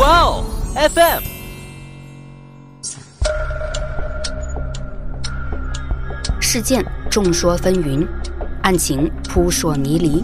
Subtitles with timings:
[0.00, 1.22] 哇哦，FM。
[6.40, 8.08] 事件众说纷纭，
[8.62, 10.22] 案情扑朔迷离。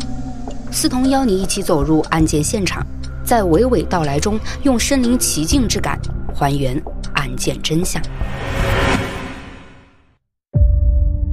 [0.73, 2.83] 思彤邀你一起走入案件现场，
[3.23, 6.01] 在娓娓道来中，用身临其境之感
[6.35, 6.83] 还原
[7.13, 8.03] 案件真相。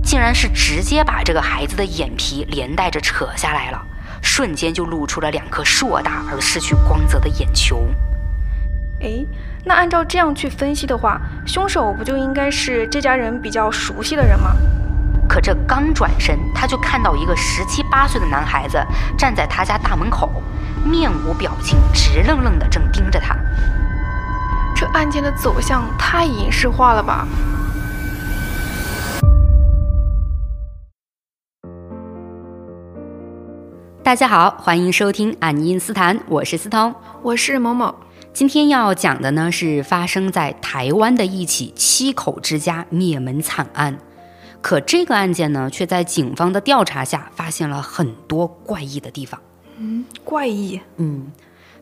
[0.04, 3.82] 竟然是直接把这个孩子的眼皮连带着扯下来了，
[4.22, 7.88] 瞬间就露出了两颗硕大而失去光泽的眼球。
[9.04, 9.26] 哎，
[9.66, 14.56] 那按照这样去分析的话，凶手不就应该是这家人比较熟悉的人吗？
[15.28, 18.82] 可这刚转身，他就看到一个十七八岁的男孩子
[19.18, 20.32] 站在他家大门口，
[20.86, 23.36] 面无表情，直愣愣的正盯着他。
[24.74, 27.28] 这案件的走向太影视化了吧？
[34.02, 37.94] 大家好，欢迎收听《爱因斯坦》，我是思彤，我是某某。
[38.34, 44.00] 今天要讲的呢是发生在台湾的一起七口之家灭门惨案。
[44.60, 49.40] 可这个案件呢，却在警方的调查下发现了很多怪异的地方。
[49.78, 50.82] 嗯，怪异。
[50.98, 51.32] 嗯，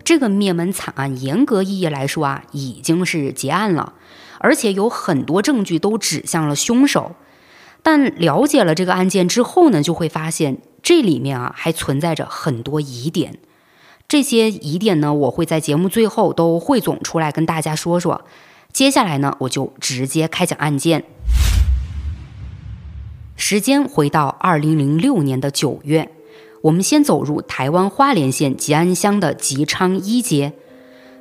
[0.03, 3.93] 这个灭门惨案严格意义来说啊，已经是结案了，
[4.39, 7.15] 而且有很多证据都指向了凶手。
[7.81, 10.57] 但了解了这个案件之后呢，就会发现。
[10.83, 13.37] 这里面啊还存在着很多疑点，
[14.11, 18.25] 这些疑点呢，我会在节目最后都汇总出来跟大家说说。
[18.73, 21.05] 接下来呢，我就直接开讲案件。
[23.37, 26.11] 时间回到二零零六年的九月，
[26.63, 30.51] 我们先走入台湾花莲县吉安乡的吉昌一街，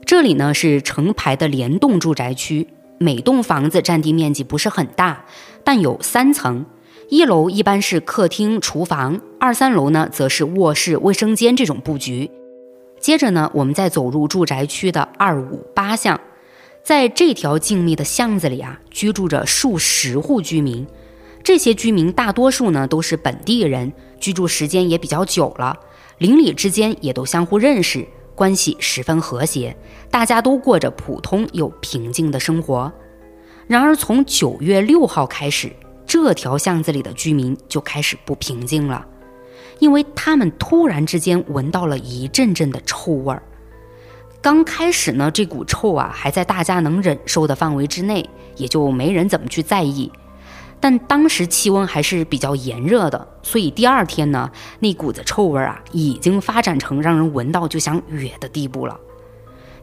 [0.04, 2.66] 这里呢是成排的联动住宅区，
[2.98, 5.26] 每栋房子占地面积不是很大，
[5.62, 6.66] 但有三层。
[7.08, 12.28] 一楼一般是客厅、厨房，二三楼呢则是卧室、卫生间这种布局。
[13.00, 16.20] 接着呢，我们再走入住宅区的二五八巷，
[16.84, 20.86] 在这条静谧的巷子里啊，居住着数十户居民。
[21.42, 23.90] 这些居民大多数呢都是本地人，
[24.20, 25.74] 居住时间也比较久了，
[26.18, 29.74] 邻里之间也都相互认识，关系十分和谐，
[30.10, 32.92] 大家都过着普通又平静的生活。
[33.66, 35.72] 然而，从九月六号开始。
[36.06, 39.06] 这条巷子里的居民就开始不平静了，
[39.80, 43.42] 因为他们突然之间闻到了一阵阵的臭味儿。
[44.40, 50.10] 刚开始呢，这股臭啊还在大家能忍受的范围之内，也就没人怎么去在意。
[50.82, 58.98] 但当时气温还是比较炎热的，所以第二天呢，那股子臭味啊已经发展成让人闻到就想哕的地步了。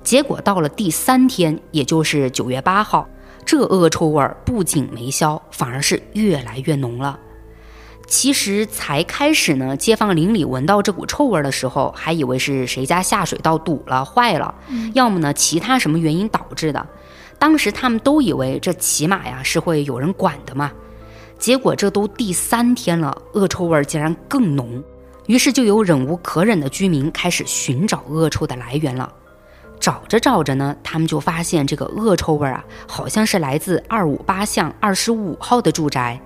[0.02, 3.08] 结果到了第三天，也就是九月八号。
[3.46, 7.18] 这恶臭味不仅没消，反而是越来越浓了。
[8.08, 14.56] 其实才开始呢，街坊邻里闻到这股臭味儿的时候，还以为是谁家下水道堵了坏了，
[14.94, 16.88] 要么呢其他什么原因导致的。
[17.38, 20.72] 当时他们都以为这起码呀是会有人管的嘛。
[21.38, 24.82] 结果这都第三天了，恶臭味儿竟然更浓。
[25.28, 29.12] 于是就有忍无可忍的居民开始寻找恶臭的来源了。
[29.80, 36.20] 找着找着呢，他们就发现这个恶臭味啊，好像是来自二五八巷二十五号的住宅。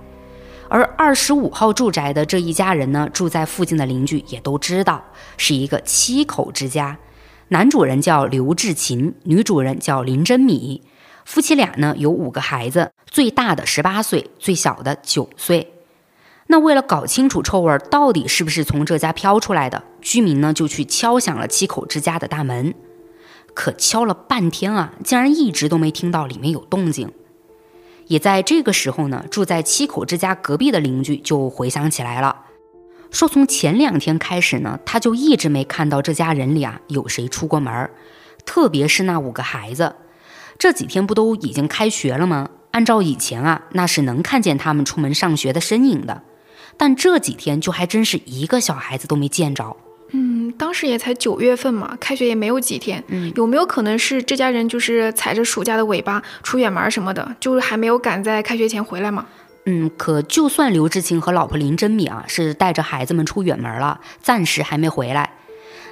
[0.74, 5.04] 而二十五号住宅的这一家人呢，住在附近的邻居也都知道，
[5.36, 6.98] 是一个七口之家。
[7.50, 10.82] 男主人叫刘志勤，女主人叫林真米。
[11.26, 15.74] 夫妻俩呢有五个孩子，最大的十八岁，最小的九岁。
[16.48, 22.74] 那为了搞清楚臭味到底是不是从这家飘出来的，居民呢就去敲响了七口之家的大门。
[23.54, 27.12] 可敲了半天啊，竟然一直都没听到里面有动静。
[28.12, 32.36] 也在这个时候呢，住在七口之家隔壁的邻居就回想起来了，
[33.10, 37.90] 说从前两天开始呢，他就一直没看到这家人里啊有谁出过门
[38.44, 39.96] 特别是那五个孩子，
[40.60, 42.50] 这几天不都已经开学了吗？
[42.72, 46.24] 按照以前啊，那是能看见他们出门上学的身影的，
[46.76, 49.78] 但这几天就还真是一个小孩子都没见着。
[50.12, 53.04] 嗯，当时也才九月份嘛，开学也没有几天。
[53.08, 59.26] 嗯，有没有可能是这家人就是踩着暑假的尾巴出远门什么的，就是还没有赶在开学前回来嘛？
[59.66, 65.34] 嗯，可就算刘志清和老婆林真米啊是带着孩子们出远门了，暂时还没回来，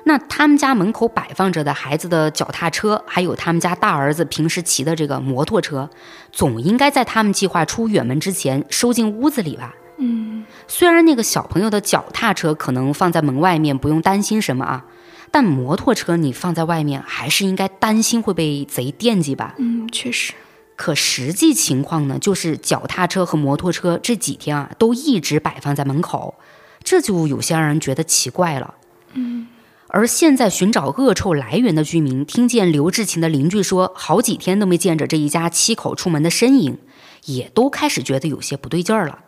[0.06, 5.90] 那他们家门口摆放着的孩子的脚踏车，还有他们家大儿子平时骑的这个摩托车，
[6.32, 9.76] 总应该在他们计划出远门之前收进屋子里吧？
[10.00, 14.86] 嗯，虽然那个小朋友的脚踏车可能放在门外面不用担心什么啊，
[15.30, 19.56] 但摩托车你放在外面还是应该担心会被贼惦记吧？
[19.58, 20.34] 嗯，确实。
[20.78, 26.36] 可实际情况呢，就是脚踏车和摩托车这几天啊都一直摆放在门口，
[26.82, 28.76] 这就有些让人觉得奇怪了。
[29.12, 29.48] 嗯，
[29.90, 36.78] 而现在寻找恶臭来源的居民听见刘志勤的邻居说好几天都没见着这一家七口出门的身影，
[37.26, 39.20] 也都开始觉得有些不对劲儿了。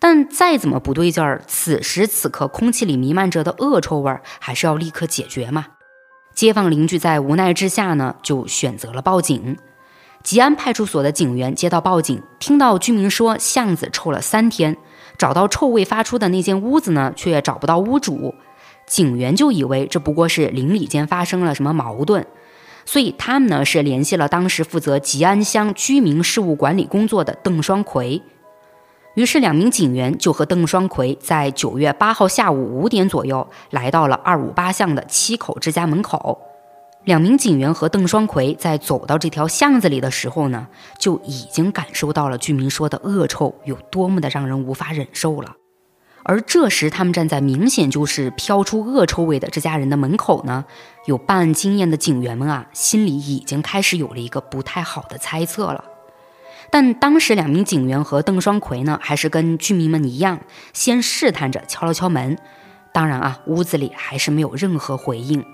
[0.00, 5.66] 但再怎么不对劲儿，此时此刻空气里弥漫着的恶臭味儿还是要立刻解决嘛。
[6.34, 9.56] 街坊邻居在无奈之下呢，就选择了报警。
[10.22, 14.76] 吉安派出所的警员接到报警，听到居民说巷子臭了三天，
[15.16, 18.34] 找到臭味发出的那间屋子呢，却找不到屋主。
[18.86, 22.26] 警员就以为这不过是邻里间发生了什么矛盾，
[22.84, 28.22] 所以他们呢是联系了当时负责吉安乡居民事务管理工作的邓双奎。
[29.18, 36.40] 于是两名警员就和邓双奎在九月八号下午五点左右来到了二五八巷的七口之家门口。
[37.02, 40.68] 两名警员和邓双奎在走到这条巷子里的时候呢，
[41.00, 45.56] 就已经感受到了居民说的恶臭有多么的让人无法忍受了。
[46.22, 50.64] 而这时，他们站在明显就是飘出恶臭味的这家人的门口呢，
[51.06, 55.82] 有办案经验的警员们啊，心里已经开始有了一个不太好的猜测了。
[56.70, 60.40] 但当时两名警员和邓双奎呢，还是跟居民们一样，
[60.72, 62.36] 先试探着敲了敲门。
[62.92, 65.44] 当然啊，屋子里还是没有任何回应。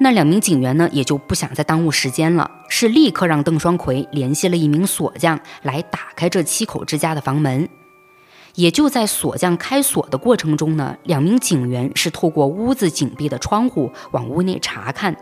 [0.00, 7.68] 那两名警员呢，也就不想再耽误时间了，是立刻让邓双奎联系了一名锁匠来打开这七口之家的房门。
[8.54, 15.14] 也就在锁匠开锁的过程中呢，两名警员是透过屋子紧闭的窗户往屋内查看。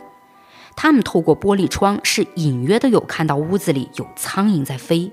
[0.81, 5.11] 他们透过玻璃窗是隐约的有看到屋子里有苍蝇在飞。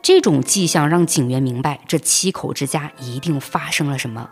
[0.00, 4.30] 这种迹象让警员明白，这七口之家一定发生了什么。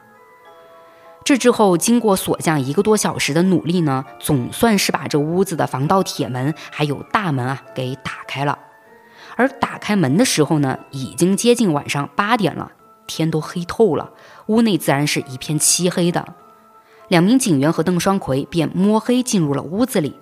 [1.26, 8.58] 这之后，经过锁匠一个多小时的努力呢，总算是把这屋子的防盗铁门还有大门啊给打开了。
[9.36, 12.72] 而打开门的时候呢，已经接近晚上八点了。
[13.06, 14.14] 天都黑透了，
[14.46, 16.26] 屋内自然是一片漆黑的。
[17.08, 20.16] 两名警员和邓双奎便摸黑进入了屋子里。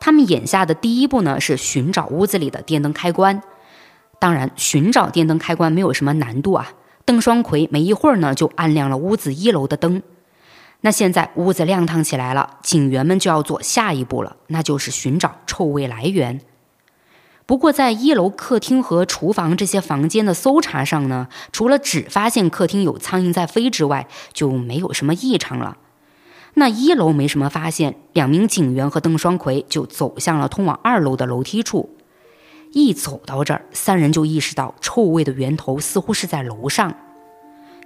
[0.00, 3.42] 他们眼下的第一步呢，是寻找屋子里的电灯开关。
[4.18, 6.72] 当然，寻找电灯开关没有什么难度啊。
[7.04, 10.02] 邓双奎没一会儿呢，就按亮了屋子一楼的灯。
[10.80, 16.40] 那现在屋子亮堂起来了，警员们就要做下一步了，那就是寻找臭味来源。
[17.44, 25.76] 不过，在一楼客厅和厨房这些房间的搜查上呢，除了只发现客厅有苍蝇在飞之外，就没有什么异常了。
[26.54, 31.90] 那一楼没什么发现，两名警员和邓双奎就走向了通往二楼的楼梯处。
[32.72, 36.94] 一走到这儿，三人就意识到臭味的源头似乎是在楼上，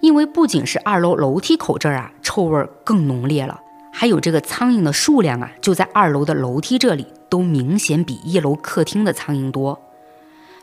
[0.01, 3.61] 因为不仅是二楼楼梯口这儿啊，臭味更浓烈了，
[3.93, 7.07] 还有这个苍蝇的数量啊，就在二楼的楼梯这里。
[7.31, 9.77] 都明显比一楼客厅的苍蝇多，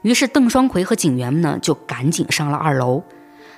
[0.03, 3.03] 于是邓双奎和警员们呢就赶紧上了二楼。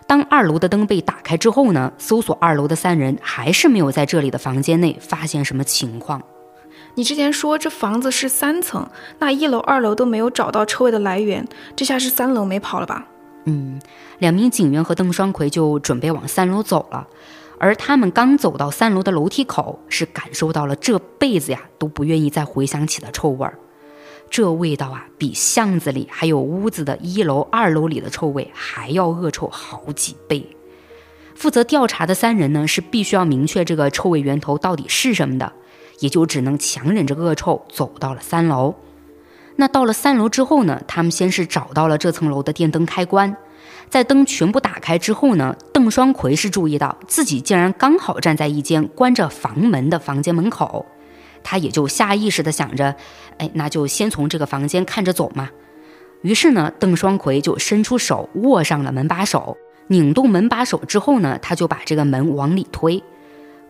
[0.08, 6.22] 当二楼的灯被打开之后呢，搜索二楼的三人还是没有在这里的房间内发现什么情况。
[6.96, 8.88] 你之前说这房子是三层，
[9.20, 13.08] 那一楼、二楼都没有找到车位的来源，这下是三楼没跑了吧？
[13.46, 13.80] 嗯，
[14.20, 17.08] 两名警员和邓双奎就准备往三楼走了。
[17.58, 23.58] 而他们刚走到三楼的楼梯口，是感受到了这辈子呀都不愿意再回想起的臭味儿。
[24.34, 30.44] 这味道啊，比巷子里还有屋子的一楼、二楼里的臭味还要恶臭好几倍。
[31.36, 35.54] 负责调查的三人呢，是必须要明确这个臭味源头到底是什么的，
[36.00, 38.74] 也就只能强忍着恶臭走到了三楼。
[39.58, 43.38] 那到了三楼之后呢，他们先是找到了这层楼的电灯开关。
[43.88, 50.84] 在灯全部打开之后呢，邓双奎是注意到自己竟然刚好站在一间关着房门的房间门口，
[51.44, 52.96] 他也就下意识的想着，
[53.38, 55.50] 哎，那就先从这个房间看着走嘛。
[56.22, 59.58] 于是呢，邓双奎就伸出手握上了门把手，
[59.88, 63.04] 拧动门把手之后呢，他就把这个门往里推。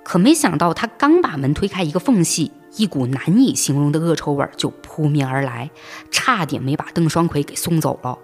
[0.03, 5.71] 可没想到，他刚把门推开一个缝隙，一股难以形容的恶臭味就扑面而来，
[6.11, 8.19] 差点没把邓双奎给送走了。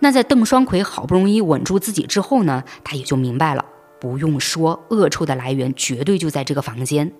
[0.00, 3.64] 那在邓双奎好不容易稳住自己之后呢，他也就明白了，
[4.00, 7.12] 不用说，恶臭的来源绝对就在这个房间。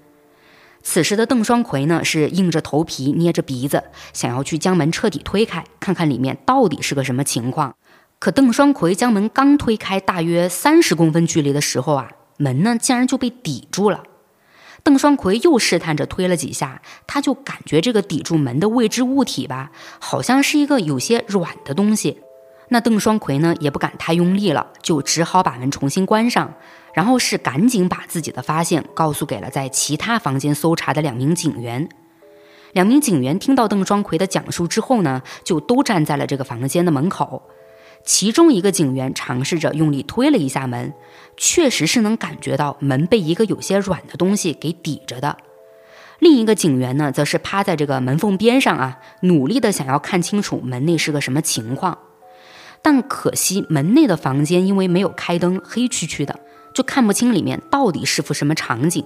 [0.82, 7.74] 此时的邓双奎呢，是硬着头皮捏着鼻子，想要去将门彻底推开，看看里面到底是个什么情况。
[8.18, 14.02] 可邓双奎将门刚推开大约三十公分距离的时候啊，门呢竟然就被抵住了。
[14.82, 22.20] 邓双奎又试探着推了几下，他就感觉这个抵住门的未知物体吧，好像是一个有些软的东西。
[22.70, 26.54] 那邓双奎呢也不敢太用力了，就只好把门重新关上，
[26.94, 31.88] 然后是赶紧把自己的发现告诉给了在其他房间搜查的两名警员。
[32.72, 37.42] 两名警员听到邓双奎的讲述之后呢，就都站在了这个房间的门口。
[38.04, 40.94] 其中一个警员尝试着用力推了一下门，
[41.36, 45.36] 确实是能感觉到门被一个有些软的东西给抵着的。
[46.20, 51.98] 另一个警员呢，则是趴在这个门缝边上啊，努力的想要看清楚门内是个什么情况。
[52.82, 56.38] 但可惜门内的房间因为没有开灯，黑黢黢的，
[56.74, 59.04] 就看不清里面到底是幅什么场景。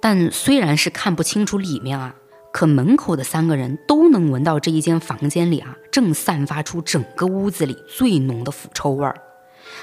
[0.00, 2.14] 但虽然是看不清楚里面啊。
[2.50, 9.14] 可门口的三个人都能闻到这一间房间里啊，正散发出整个屋子里最浓的腐臭味儿，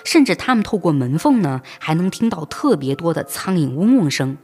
[0.03, 4.37] 甚至他们透过门缝呢，还能听到特别多的苍蝇嗡嗡声。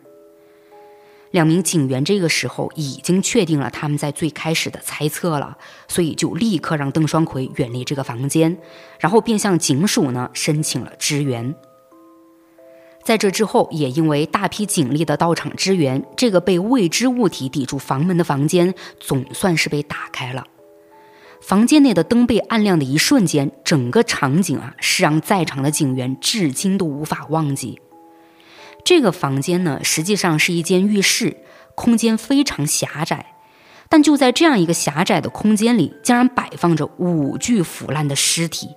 [1.32, 8.56] 两名警员这个时候已经确定了他们在最开始的猜测了，所以就立刻让邓双奎远离这个房间，
[9.00, 11.56] 然后便向警署呢申请了支援。
[13.04, 20.46] 在这之后，也因为大批警力的到场支援，这个被未知物体抵住房门的房间总算是被打开了。
[21.42, 27.82] 房间内的灯被暗亮的一瞬间，整个场景啊，是让在场的警员至今都无法忘记。
[28.86, 31.38] 这个房间呢，实际上是一间浴室，
[31.74, 33.34] 空间非常狭窄，
[33.90, 38.76] 但就在这样一个狭窄的空间里，竟然摆放着五具腐烂的尸体。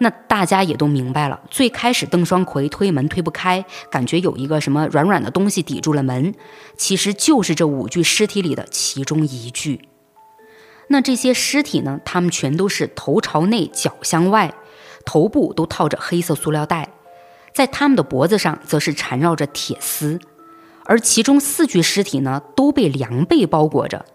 [0.00, 6.34] 那大家也都明白了，最开始邓双奎推门推不开，感觉有一个什么软软的东西抵住了门，
[6.76, 9.88] 其实就是这五具尸体里的其中一具。
[10.88, 12.00] 那这些尸体呢？
[12.04, 14.54] 他们全都是头朝内、脚向外，
[15.04, 16.88] 头部都套着黑色塑料袋，
[17.52, 20.18] 在他们的脖子上则是缠绕着铁丝，
[20.84, 24.06] 而其中四具尸体呢，都被凉被包裹着。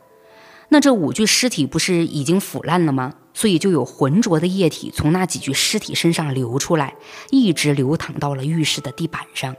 [0.69, 3.13] 那这五具尸体不是已经腐烂了吗？
[3.33, 6.95] 所以就有浑浊的液体从那几具尸体身上流出来，
[7.31, 9.55] 一直流淌到了浴室的地板上。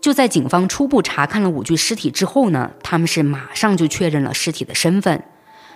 [0.00, 5.24] 就在警方初步查看了五具尸体之后呢，他们是马上就确认了尸体的身份。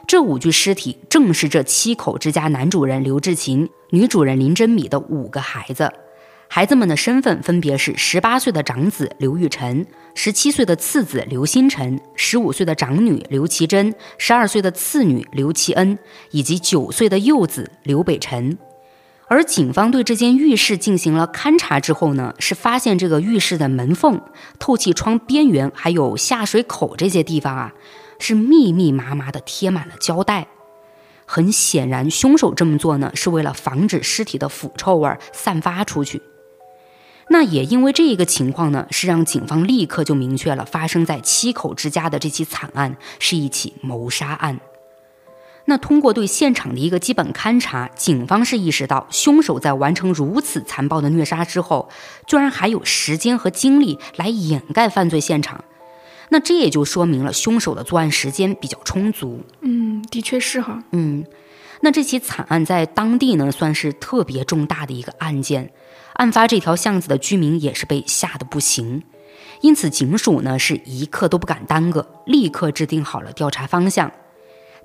[0.06, 5.92] 这五具尸体正是这七口之家男主人刘志勤、女主人林真米的五个孩子。
[6.54, 9.86] 孩子们的身份分别是十八岁的长子刘玉辰。
[10.14, 15.98] 十七岁的次子刘星辰，十五岁的长女刘其珍，十二岁的次女刘其恩，
[16.30, 18.58] 以及九岁的幼子刘北辰。
[19.28, 24.20] 而警方对这间浴室进行了勘查之后呢，是发现这个浴室的门缝、
[24.58, 27.72] 透气窗边缘还有下水口这些地方啊，
[28.18, 30.46] 是密密麻麻的贴满了胶带。
[31.24, 36.20] 很显然，凶手这么做呢，是为了防止尸体的腐臭味散发出去。
[37.28, 44.60] 那也因为这一个情况呢，是让警方立刻就明确了发生在七口之家的这起惨案是一起谋杀案。
[45.64, 51.88] 那通过对现场的一个基本勘查，警方是意识到凶手在完成如此残暴的虐杀之后，
[52.26, 55.64] 居然还有时间和精力来掩盖犯罪现场。
[56.30, 59.42] 那这也就说明了凶手的作案时间比较充足。
[59.60, 60.82] 嗯，的确是哈。
[60.90, 61.24] 嗯，
[61.84, 65.72] 那这起惨案在当地呢，算是特别重大的一个案件。
[66.14, 69.02] 案发这条巷子的居民也是被吓得不行，
[69.62, 74.12] 因此警署呢是一刻都不敢耽搁，立刻制定好了调查方向。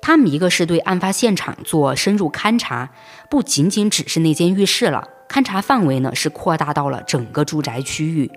[0.00, 2.90] 他们一个是对案发现场做深入勘查，
[3.30, 8.30] 不仅仅只是那间浴室了，勘查范围呢是扩大到了整个住宅区域。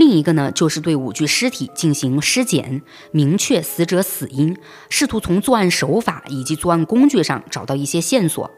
[0.00, 2.80] 另一个呢就是对五具尸体进行尸检，
[3.12, 4.56] 明确死者死因，
[4.88, 8.50] 试图从作案手法以及作案工具上找到一些线索。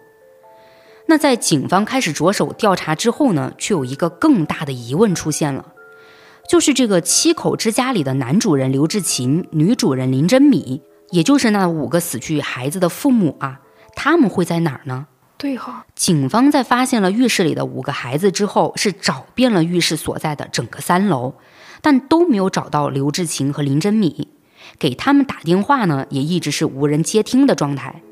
[1.06, 5.72] 那在警方开始着手调查之后呢，却有一个更大的疑问出现了，
[6.48, 10.80] 就是这个七口之家里的男主人刘志勤、女主人林真米，
[11.10, 13.62] 也就是那五个死去孩子的父母啊，
[13.96, 15.08] 他们会在哪儿呢？
[15.42, 21.34] 对哈，警方在发现了浴室里的五个孩子之后，是找遍了浴室所在的整个三楼，
[21.80, 24.28] 但都没有找到刘志勤和林真米，
[24.78, 28.02] 给他们打电话呢，也一直是无人接听的状态。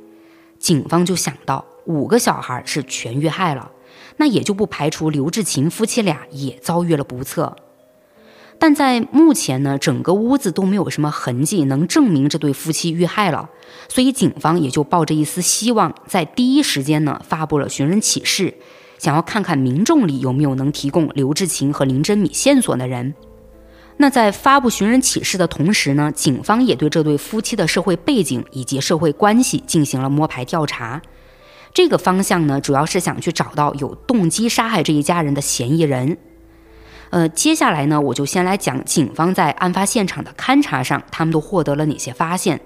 [0.59, 1.65] 警方就想到。
[1.87, 3.71] 五个小孩是全遇害了，
[4.19, 7.57] 那也就不排除刘志勤夫妻俩也遭遇了不测。
[8.61, 13.49] 但在目前呢，整个屋子都没有什么痕迹能证明这对夫妻遇害了，
[13.88, 18.52] 所以警方也就抱着一丝希望，在第一时间呢发布了寻人启事，
[18.99, 23.14] 想要看看民众里有没有能提供刘志勤和林真米线索的人。
[23.97, 31.00] 那在发布寻人启事的同时呢，警方也对这对夫妻的社会背景以及社会关系进行了摸排调查。
[31.73, 36.19] 这个方向呢，主要是想去找到有动机杀害这一家人的嫌疑人。
[37.11, 42.61] 呃，接下来呢，我就先来讲警方在案发现场的勘查上，他们都获得了哪些发现。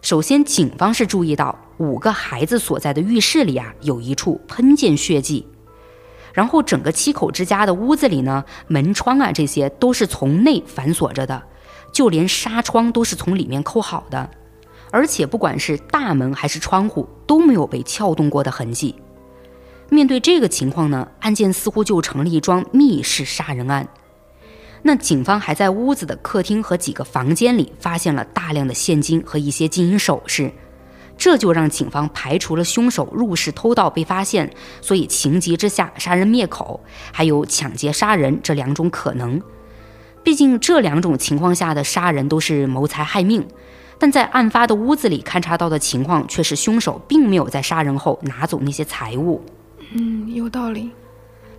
[0.00, 5.46] 首先，警方是注意到五个孩子所在的浴室里啊，有一处喷溅血迹。
[6.32, 11.42] 然后，整个七口之家的屋子里呢，门窗啊这些都是从内反锁着的，
[11.92, 14.30] 就连纱窗都是从里面扣好的。
[14.90, 18.94] 而且不管是大门还是窗户都没有被撬动过的痕迹。
[19.88, 23.88] 面对这个情况呢，案件似乎就成了一桩密室杀人案。
[24.82, 30.52] 那警方还在屋子的客厅和几个房间里发现了大量的现金和一些金银首饰，
[31.16, 36.80] 这就让警方排除了凶手入室偷盗被发现，所以情急之下杀人灭口，
[37.12, 39.40] 还有抢劫杀人这两种可能。
[40.22, 43.46] 毕竟这两种情况下的杀人都是谋财害命，
[43.98, 49.42] 但在案发的屋子里勘察到的情况却是凶手并没有在杀人后拿走那些财物。
[49.98, 50.90] 嗯，有道理。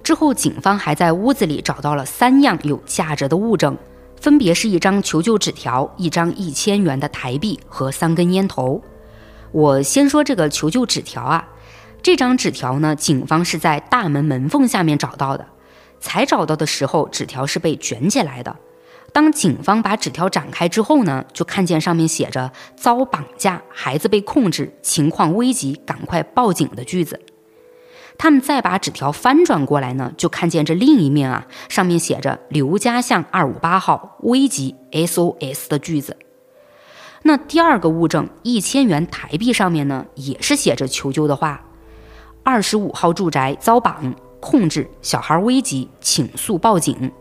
[0.03, 3.75] 之后，警方还在屋子里找到了三样有价值的物证，
[4.22, 8.82] 分别是一张求救纸条、一张一千元的台币和三根烟头。
[9.51, 11.50] 我先说这个求救纸条啊，
[12.03, 15.48] 这张纸条呢，警方是在大门门缝下面找到的，
[16.00, 18.56] 才找到的时候，纸条是被卷起来的。
[19.12, 27.20] 当警方把纸条展开之后呢，就看见上面写着“遭绑架，孩子被控制，情况危急，赶快报警”的句子。
[28.17, 36.17] 他们再把纸条翻转过来呢，就看见这另一面啊，上面写着“刘家巷二五八号危急 SOS” 的句子。
[37.24, 41.63] 那第二个物证一千元台币上面呢，也是写着求救的话
[42.43, 47.12] ：“二十五号住宅遭绑控制，小孩危急，请速报警。”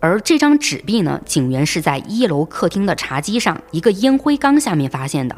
[0.00, 5.36] 而这张纸币呢，警员是在一楼客厅的茶几上一个烟灰缸下面发现的。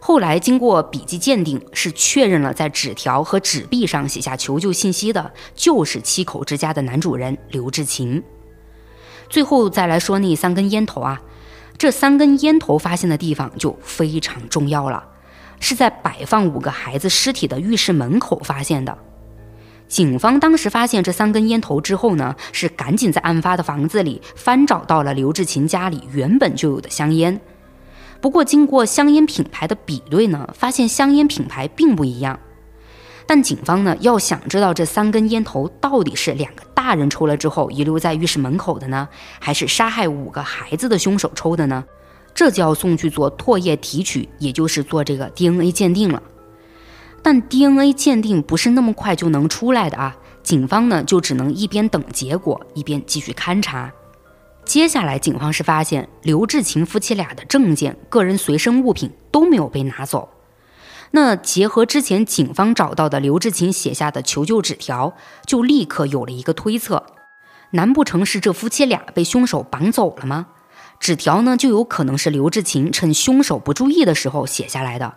[0.00, 8.22] 后来经过笔迹鉴定，是确认了在纸条和纸币上写下求救信息的，就是七口之家的男主人刘志勤。
[9.28, 11.20] 最后再来说那三根烟头啊，
[11.76, 15.04] 这三根烟头发现的地方就非常重要了，
[15.60, 18.96] 是在摆放五个孩子尸体的浴室门口发现的。
[19.88, 27.40] 警方当时发现这三根烟头之后呢，是赶紧在案发的房子里翻找到了刘志勤家里原本就有的香烟。
[28.20, 32.38] 不过，经过香烟品牌的比对呢，发现香烟品牌并不一样。
[33.26, 39.08] 但警方呢，要想知道这三根烟头到底是两个大人抽了之后遗留在浴室门口的呢，
[39.38, 41.84] 还是杀害五个孩子的凶手抽的呢？
[42.34, 46.22] 这就要送去做唾液提取，也就是做这个 DNA 鉴定了。
[47.22, 53.92] 但 DNA 鉴定不是那么快就能出来的啊，警方呢就只能一边等结果，一边继续勘查。
[54.68, 60.28] 接下来，警方是发现刘志勤夫妻俩的证件、个人随身物品都没有被拿走。
[61.12, 65.14] 那结合之前警方找到的刘志勤写下的求救纸条，
[65.46, 67.06] 就立刻有了一个推测：
[67.70, 70.48] 难不成是这夫妻俩被凶手绑走了吗？
[71.00, 75.14] 纸条呢，就有可能是刘志勤趁凶手不注意的时候写下来的。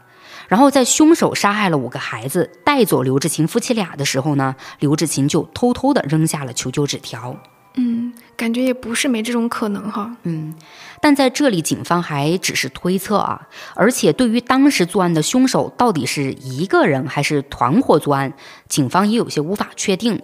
[0.47, 7.35] 然后在凶手杀害了五个孩子，带走刘志勤夫妻俩的时候呢，刘志勤就偷偷的扔下了求救纸条。
[7.75, 10.17] 嗯，感觉也不是没这种可能哈。
[10.23, 10.55] 嗯，
[10.99, 18.33] 但在这里，警方还只是推测啊，而且对于当时作案的凶手到底是一个人还是团伙作案，
[18.67, 20.19] 警方也有些无法确定。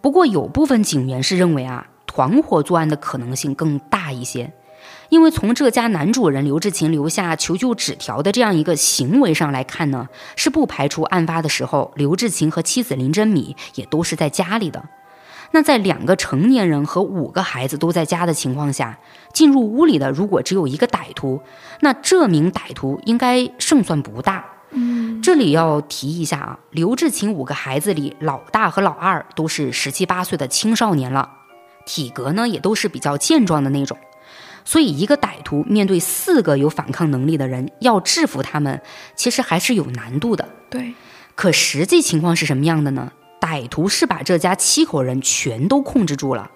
[0.00, 4.52] 不过有部分警员是认为啊，团伙作案的可能性更大一些，
[5.08, 14.84] 因为从这家男主人刘志勤留下求救纸条的这样一个行为上来看呢，是不排除案发的时候刘志勤和妻子林珍米也都是在家里的。
[15.52, 18.98] 那在两个成年人和五个孩子都在家的情况下，
[19.32, 21.42] 进入屋里的如果只有一个歹徒，
[21.80, 24.44] 那这名歹徒应该胜算不大。
[24.70, 31.28] 嗯，这里要提一下啊，刘志勤五个孩子里，老大和老二都是十七八岁的青少年了，
[31.84, 33.98] 体格呢也都是比较健壮的那种，
[34.64, 38.80] 所以一个歹徒面对四个有反抗能力的人，要制服他们，
[39.16, 40.48] 其实还是有难度的。
[40.70, 40.94] 对，
[41.34, 43.10] 可实际情况是什么样的呢？
[43.40, 46.50] 歹徒是把这家七口人全都控制住了，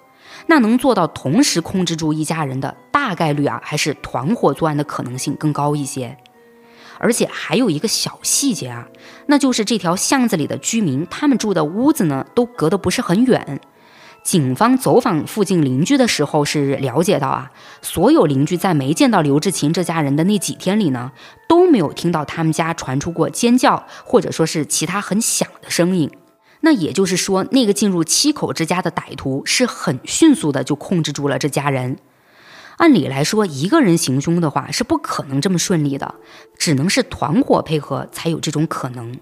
[0.46, 6.16] 那能做到同时控制住一家人的大概率啊，还是团伙作案的可能性更高一些。
[6.98, 8.86] 而且还有一个小细节啊，
[9.26, 13.60] 那就是这条巷子里的居民，他们住的屋子呢，都隔得不是很远。
[14.22, 17.50] 警方走访附近邻居的时候，是了解到啊，
[17.82, 21.12] 所有邻居在没见到刘志勤这家人的那几天里呢，
[21.48, 26.10] 都没有听到他们家传出过尖叫，或者说是其他很响的声音。
[26.64, 31.98] 那也就是说，那个进入七口之家的歹徒是很迅速的就控制住了这家人。
[32.78, 36.14] 按理来说，一个人行凶的话是不可能这么顺利的，
[36.56, 39.16] 只能是团伙配合才有这种可能。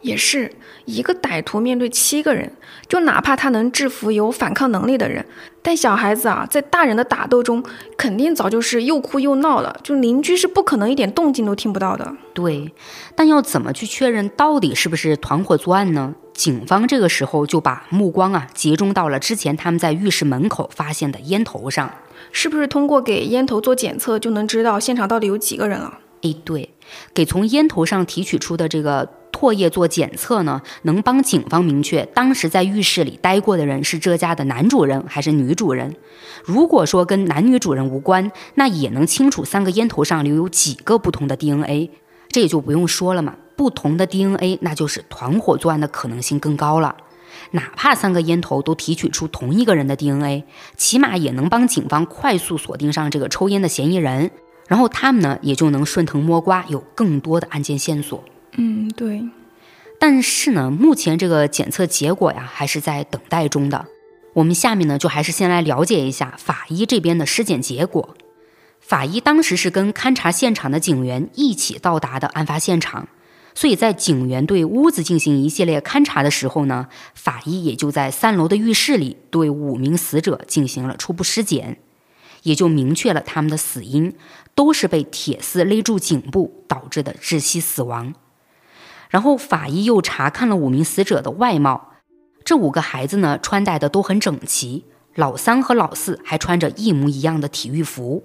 [0.00, 0.52] 也是
[0.84, 2.52] 一个歹徒面对七个人，
[2.88, 5.24] 就哪怕他能制服有反抗能力的人，
[5.62, 7.62] 但小孩子啊，在大人的打斗中，
[7.96, 12.14] 肯定早就是又哭又闹了，就邻居是不可能一点动静都听不到的。
[12.32, 12.72] 对，
[13.14, 16.14] 但要怎么去确认到底是不是团伙作案呢？
[16.32, 21.92] 警方这个时候就把目光啊集中到了之前他们在浴室门口发现的烟头上，
[22.30, 25.98] 是不是通过给烟头做检测就能知道现场到底有几个人了？
[26.22, 26.70] 哎，对，
[27.14, 35.94] 给从烟头上提取出的这个唾液做检测呢，能帮警方明确当时在浴室里待过的人是这家的男主人还是女主人。
[36.44, 41.90] 如果说跟男女主人无关，那也能清楚三个烟头上留有几个不同的 DNA。
[42.30, 46.96] 这也就不用说了嘛，不同的 DNA，那就是团伙作案的可能性更高了。
[47.52, 50.44] 哪怕三个烟头都提取出同一个人的 DNA，
[50.76, 54.30] 起码也能帮警方快速锁定上这个抽烟的嫌疑人，
[54.68, 58.22] 然后他们呢也就能顺藤摸瓜，有更多的案件线索。
[58.52, 59.26] 嗯，对。
[59.98, 63.86] 但是呢，目前这个检测结果呀还是在等待中的。
[64.34, 68.16] 我们下面呢就还是先来了解一下法医这边的尸检结果。
[68.78, 73.08] 法医当时是跟勘察现场的警员一起到达的案发现场。
[73.54, 81.78] 所以在警员对屋子进行一系列勘查的时候呢，法医也就在三楼的浴室里对五名死者进行了初步尸检，
[82.42, 84.14] 也就明确了他们的死因
[84.54, 88.14] 都是被铁丝勒住颈部导致的窒息死亡。
[89.10, 91.92] 然后法医又查看了五名死者的外貌，
[92.44, 98.22] 这五个孩子呢穿戴的都很整齐，老三和老四还穿着一模一样的体育服。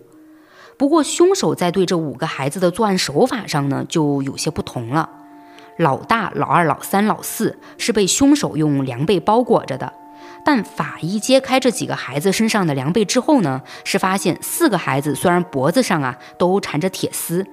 [0.78, 5.10] 不过凶手在对这五个孩子的作案手法上呢就有些不同了。
[5.78, 9.94] 老大、老二、老三、老四是被凶手用凉被包裹着的，
[10.46, 17.46] 但法医揭开这几个孩子身上的凉被之后呢，是发现四个孩子虽然脖子上啊都缠着铁丝，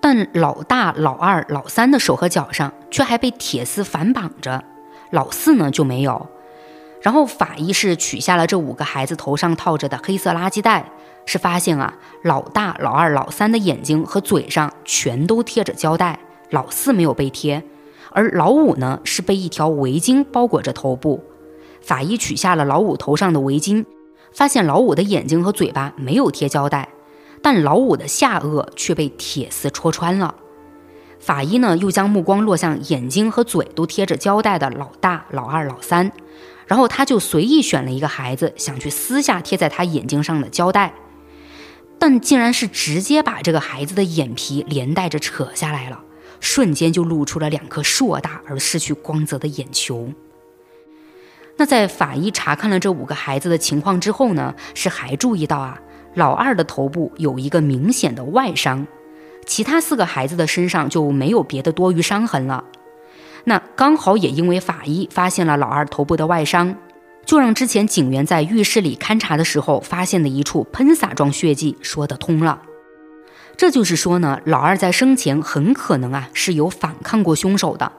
[0.00, 4.62] 但老大、老二、老三的手和脚上却还被铁丝反绑着，
[5.10, 6.28] 老四呢就没有。
[7.00, 10.90] 然后法医是取下了这五个孩子头上套着的黑色垃圾袋，
[11.26, 16.18] 是发现啊，老大、老二、老三的眼睛和嘴上全都贴着胶带。
[16.50, 17.62] 老四没有被贴，
[18.10, 21.22] 而老五呢是被一条围巾包裹着头部。
[21.84, 23.84] 法医取下了老五头上的围巾，
[24.32, 26.88] 发现老五的眼睛和嘴巴没有贴胶带，
[27.42, 30.34] 但老五的下颚却被铁丝戳穿了。
[31.20, 36.10] 法医呢又将目光落向眼睛和嘴都贴着胶带的老大、老二、老三，
[36.66, 40.94] 然后他就随意选了一个孩子，想去撕下贴在他眼睛上的胶带，
[41.98, 46.00] 但竟然是直接把这个孩子的眼皮连带着扯下来了。
[46.40, 50.10] 瞬间就露出了两颗硕大而失去光泽的眼球。
[51.56, 55.80] 那在法医查看了这五个孩子的情况之后呢，是还注意到啊，
[56.14, 58.86] 老二的头部有一个明显的外伤，
[59.46, 62.64] 其他四个孩子的身上就没有别的多余伤痕了。
[63.44, 66.76] 那刚好也因为法医发现了老二头部的外伤，
[67.24, 72.62] 就让之前警员在浴室里勘查的时候发现的一处喷洒状血迹说得通了。
[73.56, 77.92] 这就是说呢，老二在生前很可能啊是有反抗过凶手的，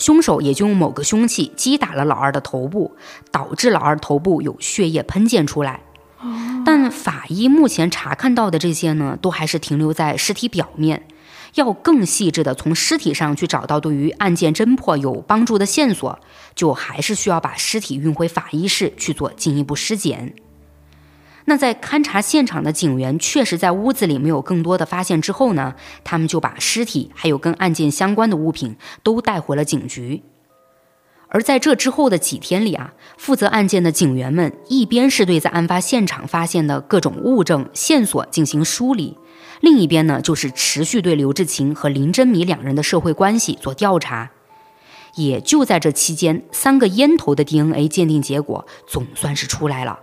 [0.00, 2.96] 凶手也就用某个凶器击打了老二的头部，
[3.30, 5.82] 导致老二头部有血液喷溅出来。
[6.64, 11.06] 但法医目前查看到的这些呢，都还是停留在尸体表面，
[11.56, 16.18] 要更细致的从尸体上去找到对于案件侦破有帮助的线索，
[16.54, 20.34] 就还是需要把尸体运回法医室去做进一步尸检。
[21.50, 30.22] 那在勘察现场的警员确实在屋子里没有更多的发现之后呢，他们就把尸体还有跟案件相关的物品都带回了警局。
[31.28, 39.18] 而在这之后的几天里啊，负责案件的警员们一边是对在案发现场发现的各种物证线索进行梳理，
[39.60, 44.30] 另一边呢就是持续对刘志勤和林珍米两人的社会关系做调查。
[45.16, 49.98] 也就在这期间，三个烟头的 DNA 鉴定结果总算是出来了。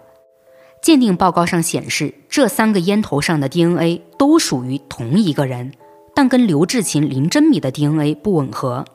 [0.81, 5.73] 鉴定报告上显示，这三个烟头上的 DNA 都属于同一个人，
[6.15, 8.85] 但跟刘志勤、林真米的 DNA 不吻合。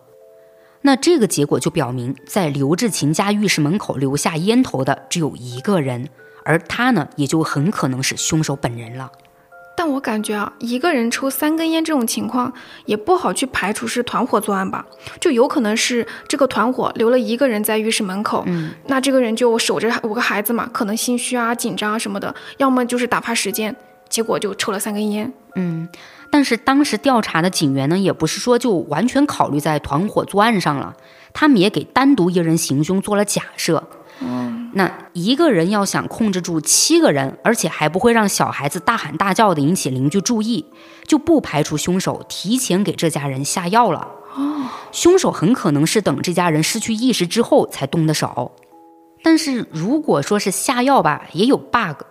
[0.81, 6.09] 那这个结果就表明，在刘志勤家浴室门口留下烟头的只有一个人，
[6.45, 9.12] 而他呢，也就很可能是凶手本人了。
[9.83, 12.53] 但我感觉啊，一个人抽三根烟这种情况
[12.85, 14.87] 也不好去排除是团伙作案吧，
[15.18, 23.75] 就有可能是这个团伙留了一个人在浴室门口，嗯，那这个人就守着五个孩子嘛，可能心虚啊、紧张啊什么的，要么就是打发时间，
[24.09, 25.33] 结果就抽了三根烟。
[25.57, 25.88] 嗯，
[26.31, 30.95] 但是当时调查的警员呢，也不是说就完全考虑在团伙作案上了，
[31.33, 33.83] 他们也给单独一人行凶做了假设。
[34.25, 40.67] 嗯，那一个人要想控制住七个人，而且还不会让小孩子大喊大叫的引起邻居注意，
[41.07, 44.09] 就不排除凶手提前给这家人下药了。
[44.35, 48.53] 哦，凶手很可能是等这家人失去意识之后才动的手。
[49.23, 52.03] 但是如果说是下药吧，也有 bug，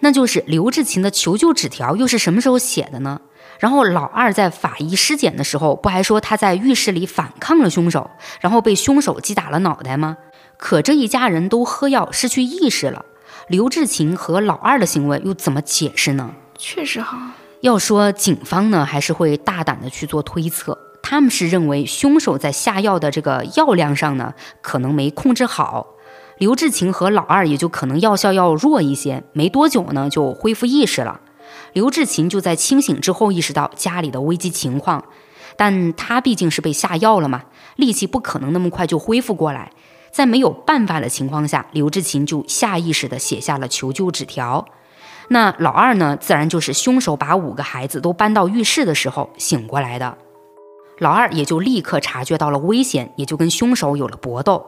[0.00, 3.20] 那就是刘志勤的求救纸条又是什么时候写的呢？
[3.58, 10.16] 然后老二在法医尸检的时候，不还说他在浴室里反抗了凶手，然后被凶手击打了脑袋吗？
[10.60, 13.06] 可这一家人都喝药失去意识了，
[13.48, 16.34] 刘志勤和老二的行为又怎么解释呢？
[16.58, 17.32] 确实哈。
[17.62, 25.94] 要说警方呢，还是会大胆的去做推测，他们是认为凶手在下药的这个药量上呢，可能没控制好，
[26.36, 31.20] 刘志勤和老二也就可能药效要弱一些，没多久呢就恢复意识了。
[31.72, 35.04] 刘志勤就在清醒之后意识到家里的危机情况，
[35.56, 37.44] 但他毕竟是被下药了嘛，
[37.76, 39.70] 力气不可能那么快就恢复过来。
[40.12, 44.66] 在没有办法的情况下，刘志勤就下意识地写下了求救纸条。
[45.28, 50.18] 那老二呢，自然就是凶手把五个孩子都搬到浴室的时候醒过来的。
[50.98, 54.66] 老二也就立刻察觉到了危险，也就跟凶手有了搏斗，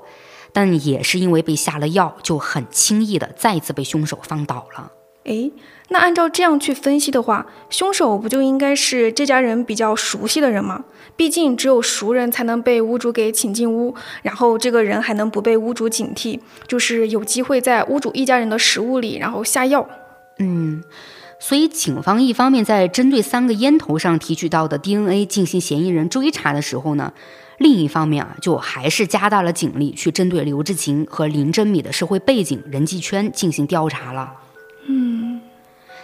[0.52, 4.92] 但也是因为被下了药，就很轻易的再次被凶手放倒了。
[5.24, 5.52] 诶，
[5.88, 10.84] 那按照这样去分析的话，凶手不就应该是这家人比较熟悉的人吗？
[11.14, 19.86] 毕竟只有熟人才能被屋主给请进屋，然后这个人还能不被屋主警惕，就是有机会在屋主一家人的食物里然后下药。
[20.38, 20.82] 嗯，
[21.38, 27.12] 所以警方一方面在针对三个烟头上提取到的 DNA 进行嫌疑人追查的时候呢，
[27.58, 34.32] 另一方面啊，就还是加大了警力去针对刘志勤和林真米的社会背景、人际圈进行调查了。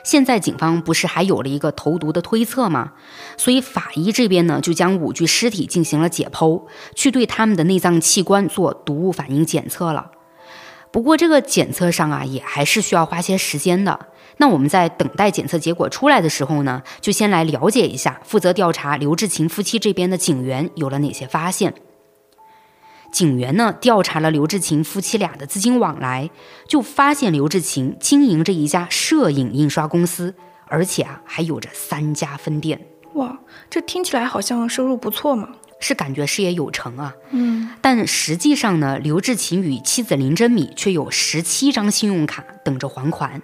[0.09, 2.95] 现在警方不是还有了一个投毒的推测吗？
[3.37, 6.63] 所以法医这边呢，就将五具尸体进行了解剖，
[6.95, 10.13] 去对他们的内脏器官做毒物反应检测了。
[10.91, 14.07] 不过这个检测上啊，也还是需要花些时间的。
[14.39, 21.75] 那我们在等待检测结果出来的时候呢，就先来了解一下负责调查刘志勤夫妻这边的警员有了哪些发现。
[23.11, 26.31] 警员呢调查了刘志勤夫妻俩的资金往来，
[26.69, 30.35] 就发现刘志勤经营着一家摄影印刷公司，
[30.67, 32.87] 而且啊还有着三家分店。
[33.15, 33.39] 哇，
[33.71, 35.49] 这听起来好像收入不错嘛，
[35.81, 37.15] 是感觉事业有成啊。
[37.31, 43.43] 嗯，但实际上呢，刘志勤与妻子林真米却有十七张信用卡等着还款，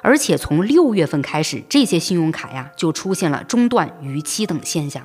[0.00, 5.04] 而且从六月份开始，这些信用卡呀就出现了中断、逾期等现象。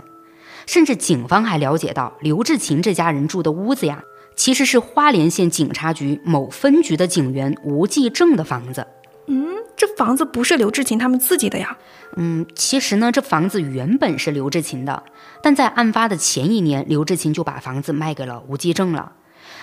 [0.66, 4.04] 甚至警方还了解到，刘志勤这家人住的屋子呀，
[4.36, 8.88] 其实是花莲县警察局某分局的警员吴继正的房子。
[9.28, 11.78] 嗯，这房子不是刘志勤他们自己的呀？
[12.16, 15.04] 嗯，其实呢，这房子原本是刘志勤的，
[15.42, 19.14] 但在案发的前一年，刘志勤就把房子卖给了吴继正了。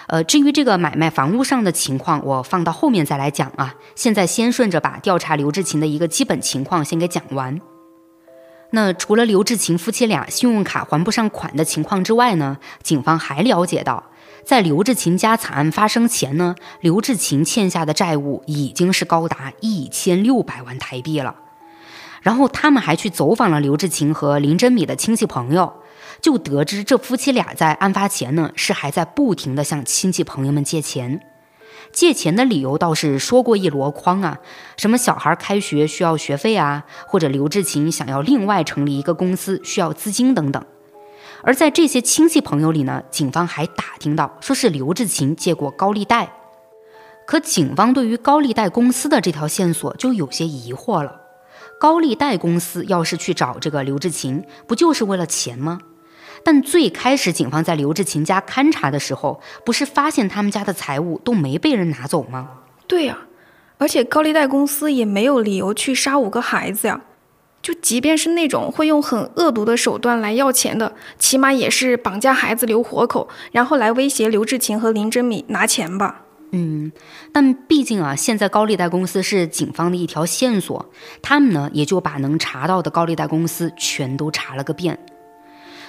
[0.08, 3.74] 呃，至于这个买卖房屋上的情况，我放到后面再来讲啊。
[3.94, 7.60] 现在先顺着把调查刘志勤的一个基本情况先给讲完。
[8.74, 14.04] 那除了刘志勤夫妻俩信用卡还不上款的情况之外呢，警方还了解到，
[14.46, 21.36] 在刘志勤家惨案发生前呢，刘志勤欠下的债务已经是高达一千六百万台币了。
[22.22, 25.74] 然后他们还去走访了刘志勤和林真米的亲戚朋友，
[26.22, 31.20] 就得知这夫妻俩在案发前呢是还在不停的向亲戚朋友们借钱。
[31.92, 34.38] 借钱的理由倒是说过一箩筐啊，
[34.76, 40.64] 什么小孩开学需要学费啊，或者刘志勤想要另外成立一个公司需要资金等等。
[41.42, 46.32] 而在这些亲戚朋友里呢，警方还打听到说是刘志勤借过高利贷。
[47.26, 51.20] 可警方对于高利贷公司的这条线索就有些疑惑了。
[51.78, 55.78] 高利贷公司要是去找这个刘志勤，不就是为了钱吗？
[56.44, 62.48] 但最开始，警方在刘志勤家勘查的时候，不是发现他们家的财物都没被人拿走吗？
[62.86, 63.18] 对呀，
[63.78, 67.00] 而且高利贷公司也没有理由去杀五个孩子呀。
[67.62, 76.22] 就即便是那种会用很恶毒的手段来要钱的，起码也是绑架孩子留活口，然后来威胁刘志勤和林真米拿钱吧。
[76.50, 76.90] 嗯，
[77.32, 80.84] 但毕竟啊，现在高利贷公司是警方的一条线索，
[81.22, 84.98] 他们呢也就把能查到的高利贷公司全都查了个遍。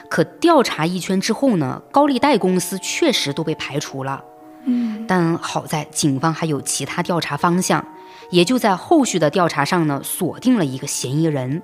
[0.10, 4.24] 可调查一圈之后呢，高利贷公司确实都被排除了。
[4.66, 7.86] 嗯，但好在警方还有其他调查方向，
[8.30, 11.62] 也就在后续的调查上呢，锁定了一个嫌疑人，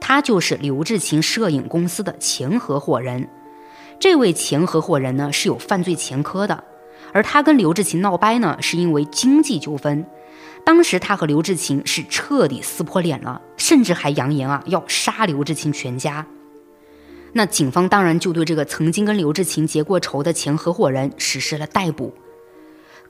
[0.00, 3.28] 他就是刘志勤摄影公司的前合伙人。
[3.98, 6.64] 这位前合伙人呢是有犯罪前科的，
[7.12, 10.04] 而他跟刘志勤闹掰呢，是因为经济纠纷。
[10.64, 16.26] 当时他和刘志勤是彻底撕破脸了，甚至还扬言啊要杀刘志勤全家。
[17.32, 22.12] 那警方当然就对这个曾经跟刘志勤结过仇的前合伙人实施了逮捕。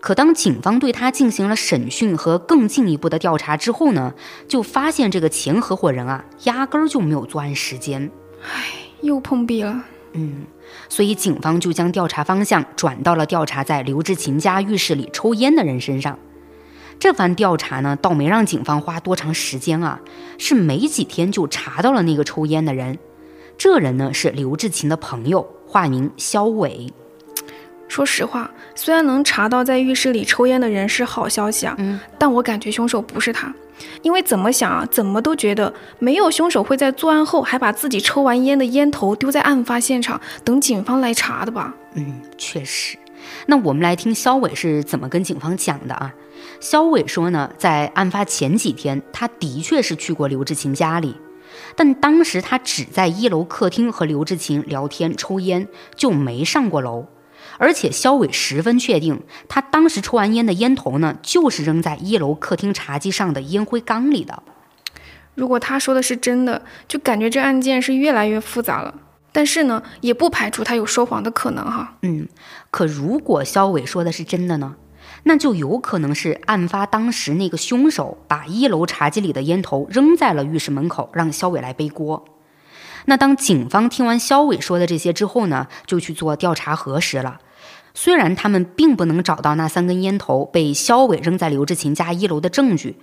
[0.01, 4.15] 可当警方对他进行了审讯和更进一步的调查之后呢，
[4.49, 8.11] 就发现这个前合伙人啊，压根儿就没有作案时间。
[8.43, 8.65] 唉，
[9.03, 9.85] 又碰壁了。
[10.13, 10.47] 嗯，
[10.89, 16.19] 所以警方就将调查方向转到了调查在刘志勤家浴室里抽烟的人身上。
[16.99, 20.01] 这番调查呢，倒没让警方花多长时间啊，
[20.39, 22.99] 是没几天就查到了那个抽烟的人。
[23.61, 26.91] 这人呢是刘志勤的朋友，化名肖伟。
[27.89, 33.55] 说实话，虽然能查到在浴室里抽烟的人是好消息啊，嗯，但我感觉凶手不是他，
[34.01, 41.75] 因为怎么想啊，怎么都觉得没有凶手会在作案后还把自己抽完烟的烟头丢在案发现场，等警方来查的吧？
[41.97, 42.97] 嗯，确实。
[43.45, 46.15] 那我们来听肖伟是怎么跟警方讲的啊？
[46.61, 51.15] 肖伟说呢，在案发前几天，他的确是去过刘志勤家里，
[51.81, 55.67] 但当时他只在一楼客厅和刘志勤聊天抽烟，
[55.97, 57.07] 就没上过楼。
[57.57, 64.43] 而且肖伟十分确定，他当时抽完烟的烟头呢，就是扔在一楼客厅茶几上的烟灰缸里的。
[65.35, 68.95] 如果他说的是真的，就感觉这案件是越来越复杂了。
[69.33, 71.97] 但是呢，也不排除他有说谎的可能哈。
[72.03, 72.29] 嗯，
[72.71, 74.77] 可如果肖伟说的是真的呢，
[75.25, 82.25] 那就有可能是案发当时那个凶手把一楼茶几里的烟头扔在了浴室门口，让肖伟来背锅。
[83.07, 87.41] 那当警方听完肖伟说的这些之后呢，就去做调查核实了。
[87.93, 92.97] 虽然他们并不能找到那三根烟头被肖伟扔在刘志勤家一楼的证据，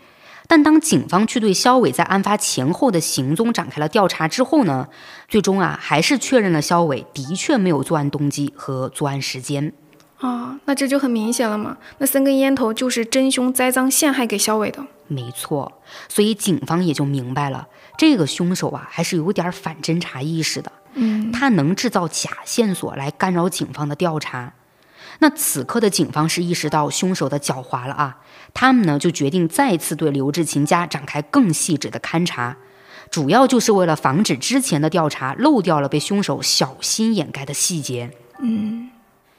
[0.47, 4.87] 但当警方去对肖伟在案发前后的行踪展开了调查之后呢，
[5.27, 9.73] 最终啊还是确认了肖伟的确没有作案动机和作案时间。
[10.19, 14.85] 啊，那这就很明显了嘛，那三根烟头就是真凶栽赃陷害给肖伟的。
[15.07, 20.71] 没错，所以警方也就明白了，这个凶手啊还是有点反侦查意识的。
[20.95, 24.53] 嗯，他能制造假线索来干扰警方的调查。
[25.19, 28.17] 那此刻的警方是意识到凶手的狡猾了啊，
[28.53, 32.57] 他们呢就决定再次对刘志勤家展开更细致的勘查，
[33.09, 38.11] 主要就是为了防止之前的调查漏掉了被凶手小心掩盖的细节。
[38.39, 38.89] 嗯，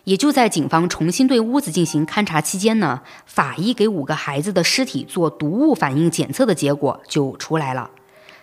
[0.09, 7.91] 也就在警方重新对屋子进行勘查期间呢，法医给五个孩子的尸体做毒物反应检测的结果就出来了，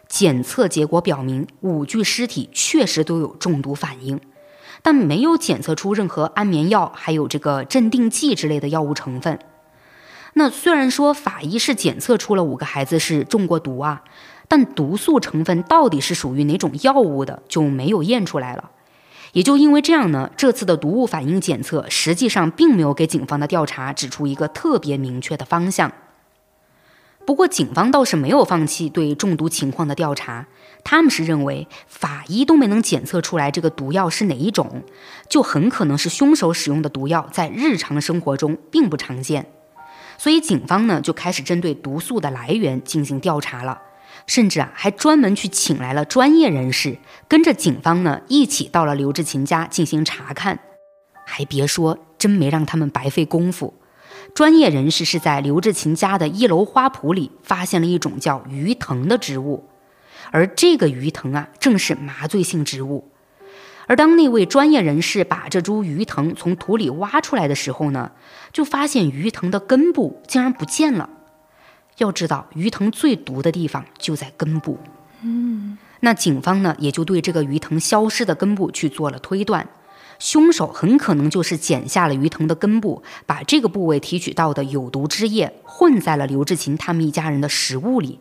[0.08, 4.22] 检测结果表明五具尸体确实都有中毒反应。
[4.84, 9.40] 但没有检测出任何安眠药，还有这个镇定剂之类的药物成分。
[10.34, 14.04] 那虽然说法医是检测出了五个孩子是中过毒啊，
[14.48, 18.70] 但毒素成分到底是属于哪种药物的就没有验出来了。
[19.36, 25.92] 也就因为这样呢，这次的毒物反应检测实际上并没有给警方的调查指出一个特别明确的方向。
[27.26, 30.48] 不过，警方倒是没有放弃对中毒情况的调查。
[30.86, 34.84] 他们是认为，法医都没能检测出来这个毒药是哪一种，
[35.28, 39.48] 就很可能是凶手使用的毒药，在日常生活中并不常见。
[40.18, 43.82] 所以，警方呢就开始针对毒素的来源进行调查了，
[44.28, 50.60] 甚至啊还专门去请来了专业人士，跟着警方呢一起到了刘志勤家进行查看。
[51.26, 53.74] 还别说，真没让他们白费功夫。
[54.34, 59.70] 专业人士是在刘志勤家的一楼花圃里发现了一种叫鱼藤的植物，
[60.32, 63.12] 而这个鱼藤啊，正是麻醉性植物。
[63.88, 68.12] 而当那位专业人士把这株鱼藤从土里挖出来的时候呢，
[68.52, 71.10] 就发现鱼藤的根部竟然不见了。
[71.98, 74.78] 要知道，鱼藤最毒的地方就在根部。
[75.22, 79.68] 嗯，那警方呢，也就对这个鱼藤消失的根部去做了推断。
[80.18, 88.20] 凶手很可能就是剪下了鱼藤的根部，把这个部位提取到的有毒汁液混在了刘志勤他们一家人的食物里。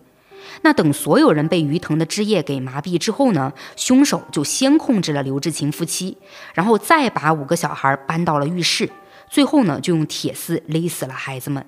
[0.63, 6.17] 那等所有人被鱼藤的汁液给麻痹之后呢，凶手就先控制了刘志勤夫妻，
[6.53, 8.91] 然后再把五个小孩搬到了浴室，
[9.31, 11.65] 最后呢就用铁丝勒死了孩子们。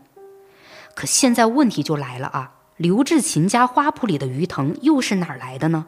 [0.96, 5.84] 可现在问题就来了啊，刘志勤家花圃里的鱼藤又是哪儿来的呢？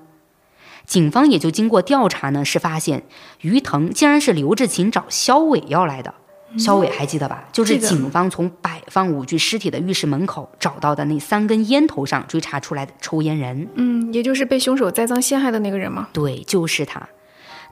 [0.85, 3.05] 警方也就经过调查呢，是发现
[3.41, 6.13] 鱼藤竟然是刘志勤找肖伟要来的。
[6.59, 7.45] 肖伟还记得吧？
[7.53, 13.67] 就是警方从摆放五具尸体的浴室门口找到的那三根烟头上追查出来的抽烟人。
[13.77, 16.09] 嗯，也就是被凶手栽赃陷害的那个人吗？
[16.13, 17.09] 对，就是他。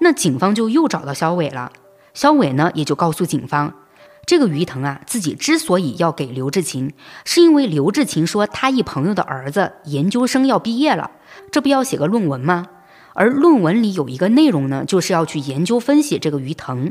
[0.00, 1.70] 那警方就又找到肖伟了。
[2.14, 3.74] 肖伟呢，也就告诉警方，
[4.26, 6.92] 这个于腾啊，自己之所以要给刘志勤，
[7.24, 11.12] 是因为刘志勤说他一朋友的儿子研究生要毕业了，
[11.52, 12.66] 这不要写个论文吗？
[13.14, 16.90] 而论文里有一个内容呢，就是要去研究分析这个鱼藤，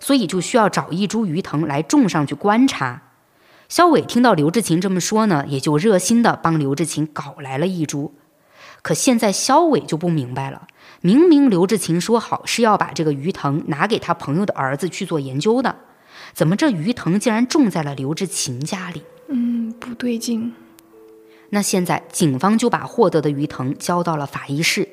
[0.00, 3.02] 所以就需要找一株鱼藤来种上去观察。
[3.68, 8.12] 肖伟听到刘志勤这么说呢，也就热心的帮刘志勤搞来了一株。
[8.82, 10.66] 可现在肖伟就不明白了，
[11.00, 15.76] 明明刘志勤说好是要把这个鱼藤拿给他朋友的儿子去做研究的，
[16.34, 19.02] 怎么这鱼藤竟然种在了刘志勤家里？
[19.28, 20.52] 嗯，不对劲。
[21.50, 24.88] 那现在警方就把获得的鱼藤交到了法医室。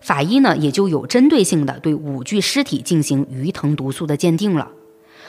[0.00, 4.70] 法医呢，也就有针对性的对五具尸体进行鱼藤毒素的鉴定了，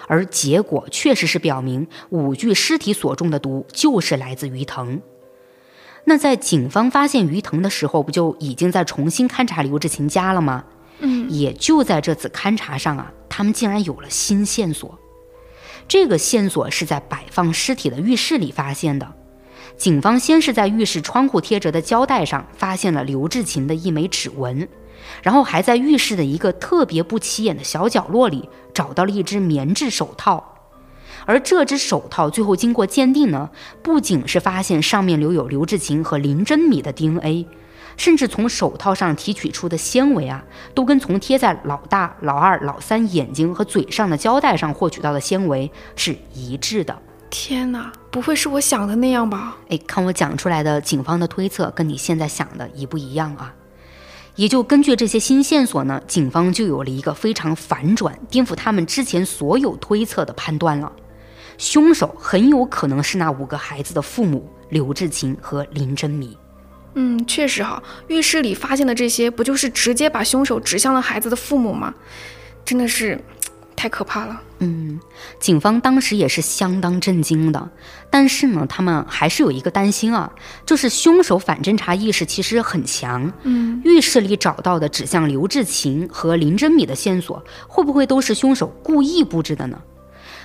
[0.07, 5.01] 而结果确实是表明五具尸体所中的毒就是来自鱼藤。
[6.05, 10.63] 那在警方发现鱼藤的时候，不就已经在重新勘察刘志勤家了吗？
[10.99, 14.97] 嗯，也就在这次勘察上啊，他们竟然有了新线索。
[15.87, 19.13] 这个线索是在摆放尸体的浴室里发现的。
[19.77, 24.67] 警方先是在浴室窗户贴着的胶带上发现了刘志勤的一枚指纹，
[25.23, 30.47] 然后还在浴室的一个特别不起眼的小角落里找到了一只棉质手套。
[31.25, 33.49] 而这只手套最后经过鉴定呢，
[33.81, 37.47] 不仅是发现上面留有刘志勤和林真米的 DNA，
[38.01, 40.43] 甚至从手套上提取出的纤维啊，
[40.73, 46.97] 都跟从贴在老大、老二、老三眼睛和嘴上的胶带上获取到的纤维是一致的。
[47.29, 49.55] 天哪，不会是我想的那样吧？
[49.69, 53.53] 哎，看我讲出来的警方的推测跟你现在想的一不一样啊？
[54.35, 60.91] 也就根据这些新线索呢，警方就有了一个非常反转、颠覆他们之前所有推测的判断了。
[61.59, 66.35] 凶手很有可能是那五个孩子的父母刘志勤和林真米。
[66.93, 71.93] 嗯，确实哈，浴室里发现的这些不就是直接把凶手指向了孩子的父母吗？
[72.65, 73.19] 真的是
[73.75, 74.41] 太可怕了。
[74.59, 74.99] 嗯，
[75.39, 77.69] 警方当时也是相当震惊的，
[78.11, 80.31] 但是呢，他们还是有一个担心啊，
[80.65, 83.31] 就是凶手反侦查意识其实很强。
[83.43, 89.81] 嗯，浴室里找到的指向刘志勤和林真米的线索，会不会都是凶手故意布置的呢？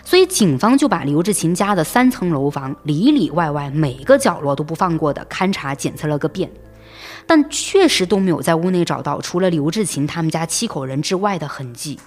[0.07, 6.49] 所以警方就把刘志勤家的三层楼房里里外外每个角落都不放过的勘察检测了个遍，
[7.27, 11.99] 但确实都没有在屋内找到除了刘志勤他们家七口人之外的痕迹。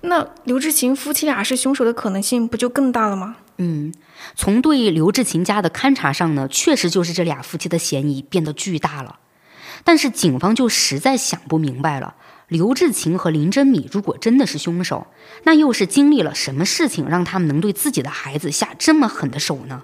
[0.00, 3.36] 那刘志勤夫妻俩是凶手的可能性不就更大了吗？
[3.58, 3.94] 嗯，
[4.34, 9.20] 从对刘志勤家的勘察上呢，确实就是这俩夫妻的嫌疑变得巨大了。
[9.84, 12.16] 但是警方就实在想不明白了。
[12.48, 15.08] 刘志勤和林真米如果真的是凶手，
[15.42, 19.82] 那又是经历了什么事情让他们能对自己的孩子下这么狠的手呢？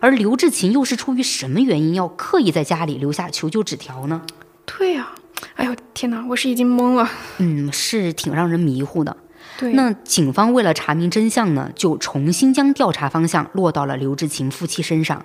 [0.00, 4.20] 而刘志勤又是出于什么原因要刻意在家里留下求救纸条呢？
[4.66, 5.12] 对呀，
[5.54, 7.08] 哎呦天哪，我是已经懵了。
[7.38, 9.16] 嗯，是挺让人迷糊的。
[9.58, 15.24] 对，那警方为了查明真相呢，就重新将调查方向落到了刘志勤夫妻身上。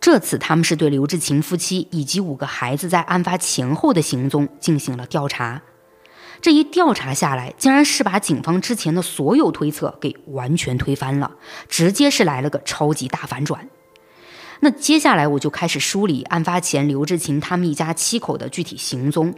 [0.00, 5.62] 这次他们是对刘志勤夫妻以及五个孩子在案发前后的行踪进行了调查。
[6.42, 11.30] 这一调查下来，竟然是把警方之前的所有推测给完全推翻了，
[11.68, 13.68] 直接是来了个超级大反转。
[14.58, 19.32] 那接下来我就开始梳理案发前刘志勤他们一家七口的具体行踪。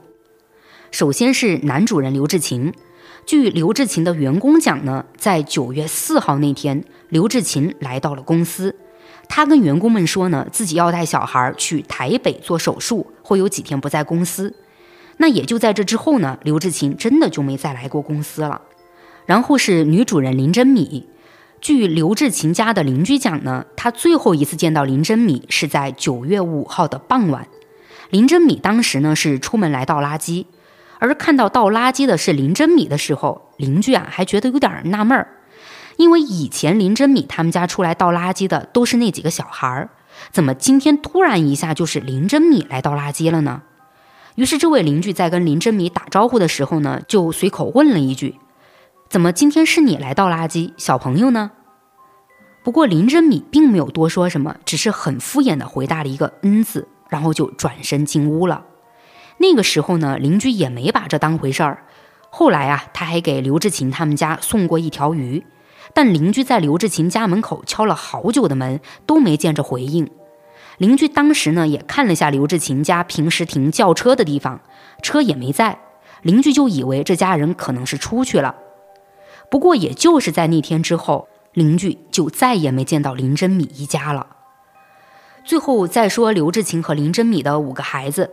[0.90, 2.72] 首先是男主人刘志勤，
[3.26, 8.74] 据刘志勤的员工讲呢，在九月四号那天，刘志勤来到了公司，
[9.28, 14.54] 他跟员工们说呢，自己要带小孩去台北做手术，会有几天不在公司。
[15.16, 18.62] 那也就在这之后呢，刘志勤真的就没再来过公司了。
[19.26, 21.06] 然后是女主人林真米，
[21.60, 27.48] 据刘志勤家的邻居讲呢，他最后一次见到林真米是在九月五号的傍晚。
[28.10, 30.44] 林真米当时呢是出门来倒垃圾，
[30.98, 35.28] 而看到倒垃圾的是林真米的时候，邻居啊还觉得有点纳闷儿，
[35.96, 39.88] 因为以前林真米他们家出来倒垃圾的都是那几个小孩儿，
[40.30, 43.62] 怎么今天突然一下就是林真米来倒垃圾了呢？
[44.36, 48.34] 于是，这位邻居在跟林真米打招呼的时候呢，就随口问了一句
[49.08, 50.72] ：“怎么今天是你来倒垃圾？
[50.76, 51.52] 小朋友呢？”
[52.64, 58.64] 不过林真米并没有多说什么，只是很敷衍地回答了一个“嗯”字，然后就转身进屋了。
[59.38, 61.84] 那个时候呢，邻居也没把这当回事儿。
[62.30, 65.44] 后来啊，他还给刘志勤他们家送过一条鱼，
[65.92, 70.10] 但邻居在刘志勤家门口敲了好久的门，都没见着回应。
[70.78, 74.60] 邻居当时呢也看了下刘志勤家平时停轿车的地方，
[75.02, 75.78] 车也没在，
[76.22, 78.56] 邻居就以为这家人可能是出去了。
[79.50, 84.26] 不过也就是在那天之后，邻居就再也没见到林真米一家了。
[85.44, 88.32] 最后再说刘志勤和林真米的五个孩子，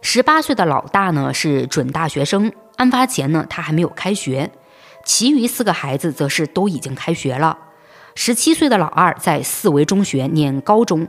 [0.00, 4.50] 十八岁的老大呢是准大学生，案发前呢他还没有开学，
[5.04, 7.58] 其余四个孩子则是都已经开学了。
[8.14, 11.06] 十七岁的老二在四维中学念高中。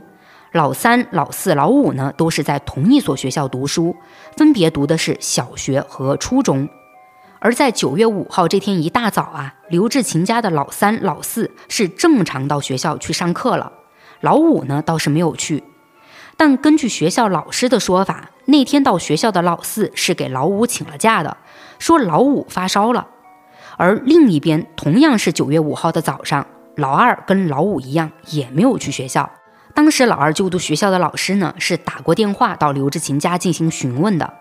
[0.52, 3.94] 老三、老四、老五呢，都是在同一所学校读书，
[4.36, 6.68] 分别读的是小学和初中。
[7.40, 13.72] 而在九月五号这天一大早啊，刘志勤家的老三、老四是正常到学校去上课了，
[14.20, 15.62] 老五呢倒是没有去。
[16.36, 21.36] 但根据学校老师的说法，那天到学校的老四是给老五请了假的，
[21.78, 23.06] 说老五发烧了。
[23.76, 29.30] 而另一边，同样是九月五号的早上，老二跟老五一样也没有去学校。
[29.78, 34.34] 当时老二就读学校的老师呢，是打过电话到刘志勤家进行询问的。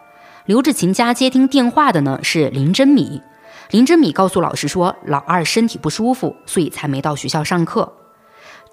[0.45, 3.21] 刘志勤家接听电话的呢是林真米，
[3.69, 7.93] 林真米告诉老师说老二身体不舒服，所以才没到学校上课。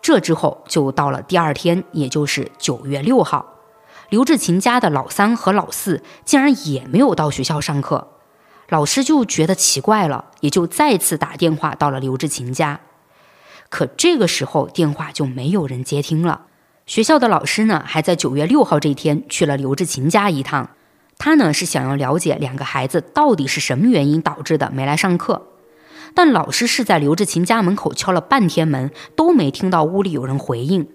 [0.00, 3.44] 这之后就到了第二天，也就是九月六号，
[4.08, 8.08] 刘志勤家的老三和老四竟然也没有到学校上课，
[8.70, 12.80] 老师就觉得奇怪了，也就再次打电话到了刘志勤家。
[13.68, 16.46] 可这个时候电话就没有人接听了。
[16.86, 20.68] 学校的老师呢，还在九月六号这一天去了刘志勤家一趟。
[21.16, 25.46] 他呢是想要了解两个孩子到底是什么原因导致的没来上课。
[26.12, 30.86] 但老师是在刘志勤家门口敲了半天门，都没听到屋里有人回应。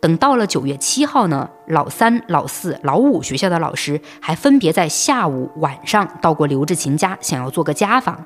[0.00, 8.22] 等到了九月七号呢，老三、老四、老五学校的老师还分别在下午、晚上到过刘志勤家，想要做个家访。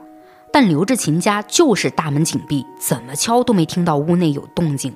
[0.53, 4.93] 但刘志勤家就是大门紧闭，怎么敲都没听到屋内有动静。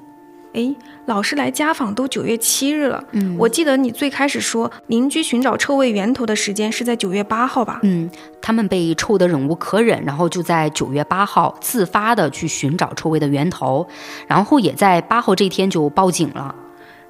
[0.55, 0.75] 哎，
[1.07, 3.03] 老师来家访都九月七日了。
[3.13, 7.81] 嗯，我记得你最开始说邻居寻找臭味源头的时间是在九月八号吧？
[7.83, 13.87] 嗯，他们被臭得忍无可忍，然后就在九月八号自发的去寻找臭味的源头，
[14.27, 16.55] 然后也在八号这天就报警了。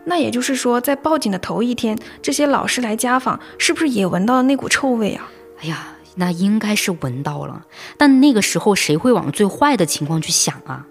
[0.04, 5.28] 那也就是说，在报警的头一天，这些老师来家访，是不是也闻到了那股臭味啊？
[5.60, 7.64] 哎呀，那应该是闻到了，
[7.96, 10.86] 但那个时候谁会往最坏的情况去想啊？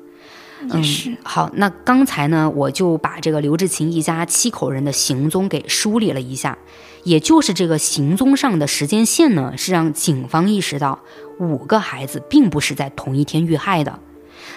[0.69, 1.49] 嗯，是好。
[1.55, 6.57] 那刚才呢，我就把这个刘志勤一家七口人的行踪给梳理了一下，
[7.03, 10.99] 也就是这个行踪上的时间线呢，是让警方意识到
[11.39, 13.99] 五个孩子并不是在同一天遇害的。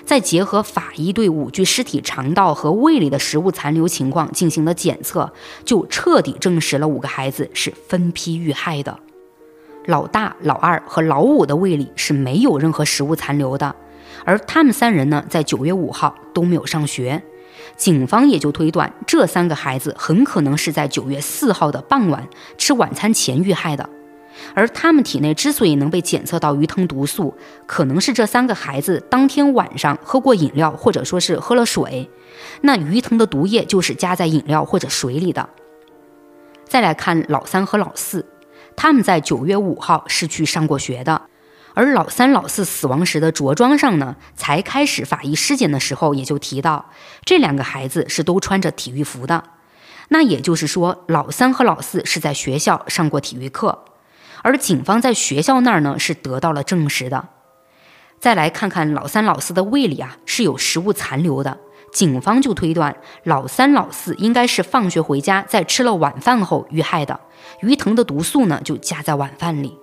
[0.04, 5.32] 再结合法医对五具尸体肠道和胃里的食物残留情况进行了检测，
[5.64, 8.98] 就彻底证实了五个孩子是分批遇害的。
[9.86, 13.74] 老大、老二和老五的胃里是没有任何食物残留的。
[14.24, 17.22] 而他们三人呢，在九月五号都没有上学，
[17.76, 23.88] 警方也就推断这三个孩子很可能是在九月四号的傍晚吃晚餐前遇害的。
[24.52, 27.32] 而他们体内之所以能被检测到鱼藤毒素，
[27.66, 32.10] 可能是这三个孩子当天晚上喝过饮料，或者说是喝了水，
[32.62, 35.48] 那鱼藤的毒液就是加在饮料或者水里的。
[36.66, 38.26] 再来看老三和老四，
[38.74, 41.22] 他们在九月五号是去上过学的。
[41.74, 46.86] 而老三、老四死亡时的着装上呢，才开始法医尸检的时候，也就提到
[47.24, 49.42] 这两个孩子是都穿着体育服的。
[50.08, 53.84] 那也就是说，老三和老四是在学校上过体育课，
[54.42, 57.28] 而警方在学校那儿呢是得到了证实的。
[58.20, 61.58] 再来看看老三、老四的胃里啊是有食物残留的，
[61.92, 67.18] 警方就推断老三、老四应该是放学回家，在吃了晚饭后遇害的。
[67.60, 69.76] 鱼藤的毒素呢就加在晚饭里。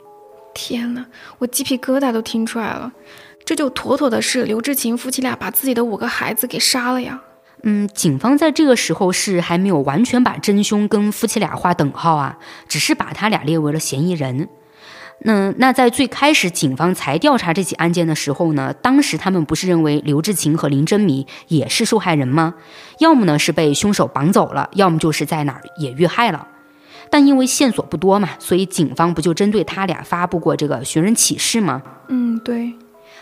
[0.53, 1.05] 天哪，
[1.39, 2.91] 我鸡皮疙瘩都听出来了，
[3.45, 7.21] 这就妥妥的是刘志勤夫妻俩把自己的五个孩子给杀了呀。
[7.63, 14.49] 嗯，警方在这个时候是还没有完全把真凶跟夫妻俩划等号啊，只是把他俩列为了嫌疑人。
[15.23, 22.55] 那那在最开始警方才调查这起案件的时候呢，当时他们不是认为刘志勤和林珍米也是受害人吗？
[22.97, 26.47] 要么呢是被凶手绑走了，要么就是在哪儿也遇害了。
[27.11, 31.83] 但因为线索不多嘛，所以警方不就针对他俩发布过这个寻人启事吗？
[32.07, 32.73] 嗯，对。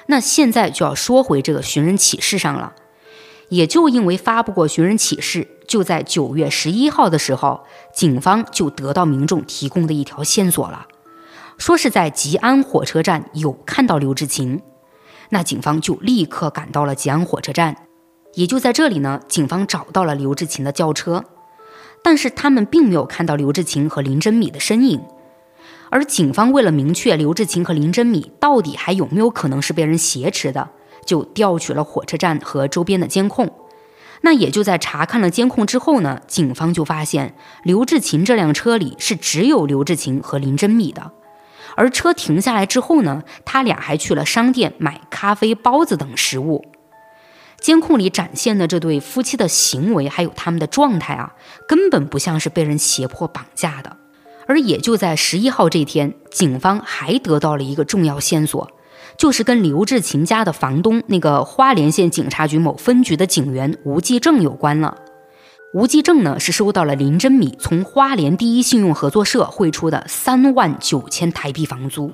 [0.05, 2.73] 那现在就要说回这个寻人启事上了。
[3.49, 10.85] 也就因为发布过寻人启事，就在九月十一号的时候，警方就得到民众提供的一条线索了，
[11.57, 14.61] 说是在吉安火车站有看到刘志勤。
[15.29, 17.75] 那警方就立刻赶到了吉安火车站，
[18.35, 21.25] 也就在这里呢，警方找到了刘志勤的轿车。
[22.03, 25.01] 但是他们并没有看到刘志勤和林真米的身影，
[25.89, 30.69] 而警方为了明确刘志勤和林真米到底还有没有可能是被人挟持的，
[31.05, 33.51] 就调取了火车站和周边的监控。
[34.21, 41.11] 那也就在查看了监控之后呢，警方就发现刘志勤这辆车里是只有刘志勤和林真米的，
[41.75, 46.65] 而车停下来之后呢，他俩还去了商店买咖啡、包子等食物。
[47.59, 51.33] 监控里展现的这对夫妻的行为，还有他们的状态啊，
[51.67, 53.97] 根本不像是被人胁迫绑架的。
[54.47, 58.71] 而也就在十一号这天，警方还得到了一个重要线索，
[59.15, 64.97] 就是跟刘志勤家的房东那个花莲县警察局某分局的警员吴继正有关了。
[65.75, 72.11] 吴继正呢，是收到了林真米从花莲第一信用合作社汇出的三万九千台币房租。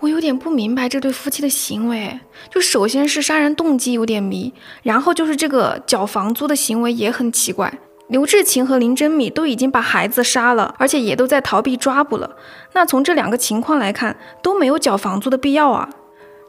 [0.00, 2.20] 我有点不明白这对夫妻的行为，
[2.50, 7.78] 就首先是杀人动机有点迷，然后就是这个缴房租的行为也很奇怪。
[8.08, 12.36] 刘志勤和林真米都已经把孩子杀了，而且也都在逃避抓捕了。
[12.72, 15.88] 那从这两个情况来看，都没有缴房租的必要啊。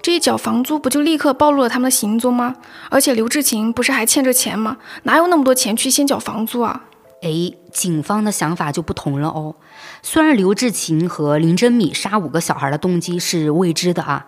[0.03, 2.55] 这一缴房租，不就立刻暴露了他们的行踪吗？
[2.91, 4.77] 而且刘志勤不是还欠着钱吗？
[5.03, 6.83] 哪有那么多钱去先缴房租啊？
[7.23, 7.29] 哎，
[7.77, 9.55] 警方的想法就不同了哦。
[10.01, 14.25] 虽然刘志勤和林真米杀五个小孩的动机是未知的啊，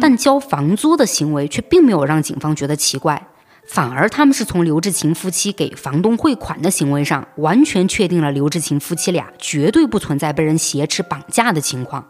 [0.00, 3.26] 但交房租的行为却并没有让警方觉得奇怪，
[3.66, 12.06] 反而他们是从刘志勤夫妻给房东汇款的行为上，完全确定了刘志勤夫妻俩绝对不存在被人挟持绑架的情况，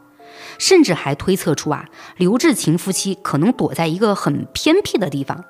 [0.59, 1.87] 甚至还推测出啊，
[2.19, 5.43] 刘志勤夫妻可能躲在一个很偏僻的地方。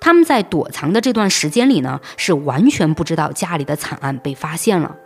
[0.00, 4.96] 他们在躲藏的这段时间里呢，是完全不知道家里的惨案被发现了。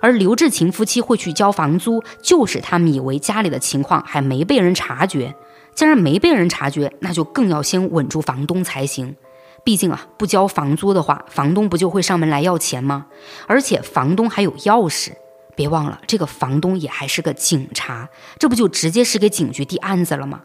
[0.00, 5.34] 而刘志勤夫妻会去交房租，就是他们以为家里的情况还没被人察觉。
[5.74, 9.14] 既然没被人察觉，那就更要先稳住房东才行。
[9.62, 13.06] 毕竟啊，不交房租的话，房东不就会上门来要钱吗？
[13.46, 15.12] 而且房东还有钥匙，
[15.54, 20.40] 别忘了，这个房东也还是个警察，这不就直接是给警局递案子了吗？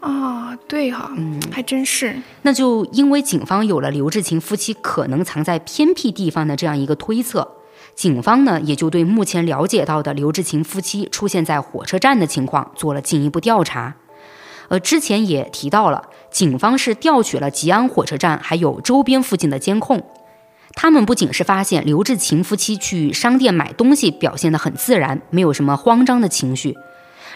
[0.00, 2.16] 啊，对哈，嗯，还真是。
[2.42, 7.56] 那就因为警方有了刘志勤夫妻可能藏在偏僻地方的这样一个推测，
[7.94, 13.96] 警方呢也就对目前了解到的刘志勤夫妻出现在火车站的情况做了进一步调查。
[14.68, 20.02] 呃，之前也提到了，警方是调取了吉安火车站还有周边附近的监控，
[20.74, 26.76] 他们不仅是发现刘志勤夫妻去商店买东西表现得很自然，没有什么慌张的情绪，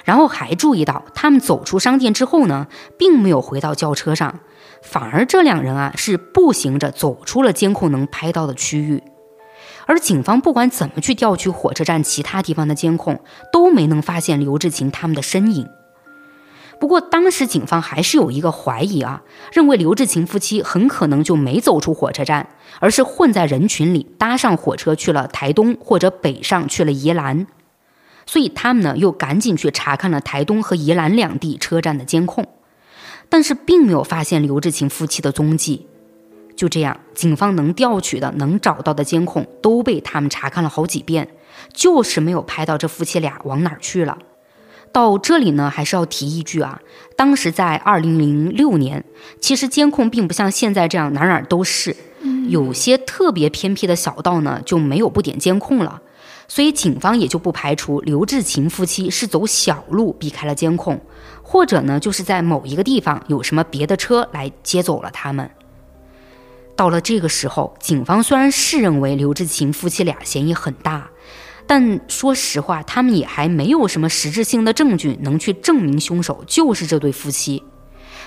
[0.04, 2.66] 然后还注意到他们走出商店之后呢，
[2.98, 4.40] 并没有回到轿车上，
[4.82, 9.02] 反而这两人啊是步行着走出了监控能拍到的区域，
[9.86, 13.20] 而警方不管怎么去调取火车站其他地方的监控，
[13.52, 15.68] 都没能发现刘志勤他们的身影。
[16.80, 19.22] 不过，当时警方还是有一个怀疑啊，
[19.52, 22.48] 认为刘志勤夫妻很可能就没走出火车站，
[22.80, 27.46] 而是混在人群里，搭上火车去了台东或者北上去了宜兰。
[28.32, 32.48] 所以他们呢又赶紧去查看了台东和宜兰两地车站的监控，
[33.28, 35.86] 但是并没有发现刘志勤夫妻的踪迹。
[36.56, 41.28] 就这样，警方能调取的、能找到的监控都被他们查看了好几遍，
[41.74, 44.16] 就是没有拍到这夫妻俩往哪儿去了。
[44.92, 46.80] 到这里呢，还是要提一句啊，
[47.14, 49.04] 当时在二零零六年，
[49.40, 51.94] 其实监控并不像现在这样哪哪都是，
[52.48, 56.00] 有些特别偏僻的小道呢就没有不点监控了，
[56.48, 61.00] 所以警方也就不排除刘志勤夫妻是走小路避开了监控，
[61.42, 65.50] 或者呢就是在某一个地方有什么别的车来接走了他们。
[66.74, 71.08] 到了这个时候，警方虽然是认为刘志勤夫妻俩嫌疑很大。
[71.64, 77.62] 但说实话，他们也还没有什么实质性的证据能去证明凶手就是这对夫妻。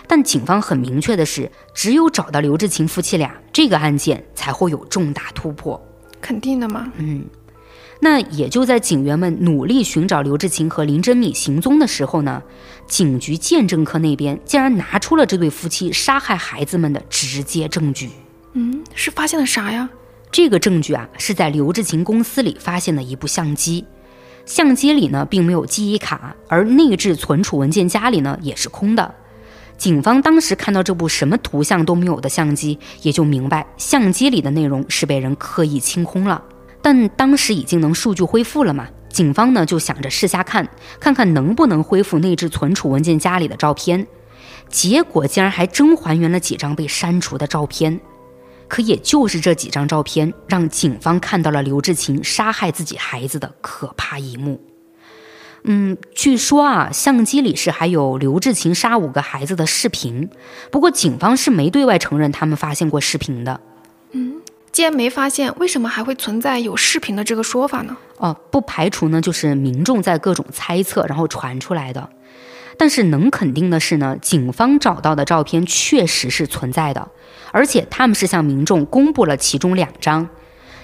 [0.08, 5.80] 但警方很明确的是，只有找到刘志勤夫妻俩，这个案件才会有重大突破。
[6.22, 6.92] 肯定的嘛。
[6.96, 7.26] 嗯，
[8.02, 12.44] 那也就在警员们努力寻找刘志勤和林珍敏行踪的时候呢，
[12.88, 18.10] 警局鉴证科那边竟然拿出了这对夫妻杀害孩子们的直接证据。
[18.54, 19.90] 嗯，是发现了啥呀？
[20.32, 23.86] 这个证据啊，是在刘志勤公司里发现的一部相机，
[24.46, 29.16] 相机里呢并没有记忆卡，而内置存储文件夹里呢也是空的。
[29.78, 36.44] 警方当时看到这部什么图像都没有的相机，也就明白相机里的内容是被人刻意清空了。
[36.86, 40.70] 但当时已经能数据恢复了嘛，警方呢就想着试下看，
[41.00, 44.06] 看看能不能恢复内置存储文件夹里的照片。
[44.70, 48.00] 结果竟然还真还原了几张被删除的照片。
[48.68, 54.62] 可也就是这几张照片，让警方看到了刘志勤杀害自己孩子的可怕一幕。
[55.64, 60.30] 嗯，据说啊，相机里是还有刘志勤杀五个孩子的视频，
[60.70, 63.60] 不过警方是没对外承认他们发现过视频的。
[64.12, 64.36] 嗯，
[64.76, 67.96] 既然没发现，为什么还会存在有视频的这个说法呢？
[68.18, 72.10] 哦，不排除呢，就是民众在各种猜测，然后传出来的。
[72.78, 77.08] 但是能肯定的是呢，警方找到的照片确实是存在的，
[77.54, 80.28] 而且他们是向民众公布了其中两张，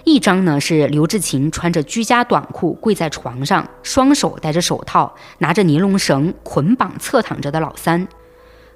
[0.05, 8.07] 一张呢是刘志勤穿着居家短裤跪在床上，双手戴着手套，拿着尼龙绳捆绑侧躺着的老三。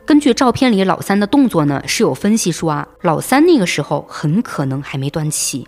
[0.05, 5.67] 根据照片里老三的动作呢，是有分析说啊，老三那个时候很可能还没断气。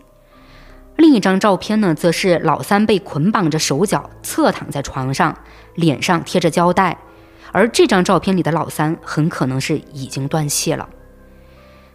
[0.96, 5.36] 另一张照片呢，则是老三被捆绑着手脚侧躺在床上，
[5.74, 6.96] 脸上贴着胶带。
[7.52, 10.88] 而这张照片里的老三很可能是已经断气了。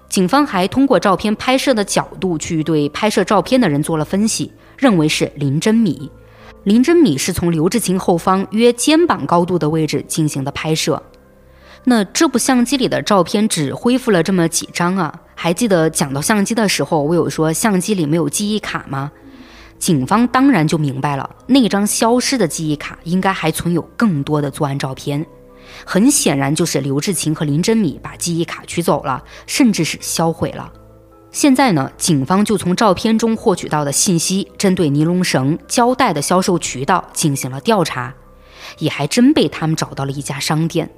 [0.08, 6.10] 警方还通过照片拍摄的角度去对拍摄照片的人做了分析，认为是林真米。
[6.64, 11.00] 林真米是从刘志勤后方约肩膀高度的位置进行的拍摄。
[11.84, 15.12] 那这部相机里的照片只恢复了这么几张啊？
[15.34, 19.10] 还记得讲到相机的时候，我有说相机里没有记忆卡吗？
[19.78, 25.26] 警方当然就明白了，那张消失的记忆卡应该还存有更多的作案照片。
[25.84, 30.72] 很显然，就是刘志勤和林真米把记忆卡取走了，甚至是销毁了。
[31.32, 38.14] 现在呢，警方就从照片中获取到的信息，针对尼龙绳、胶带的销售渠道进行了调查，
[38.78, 40.88] 也还真被他们找到了一家商店。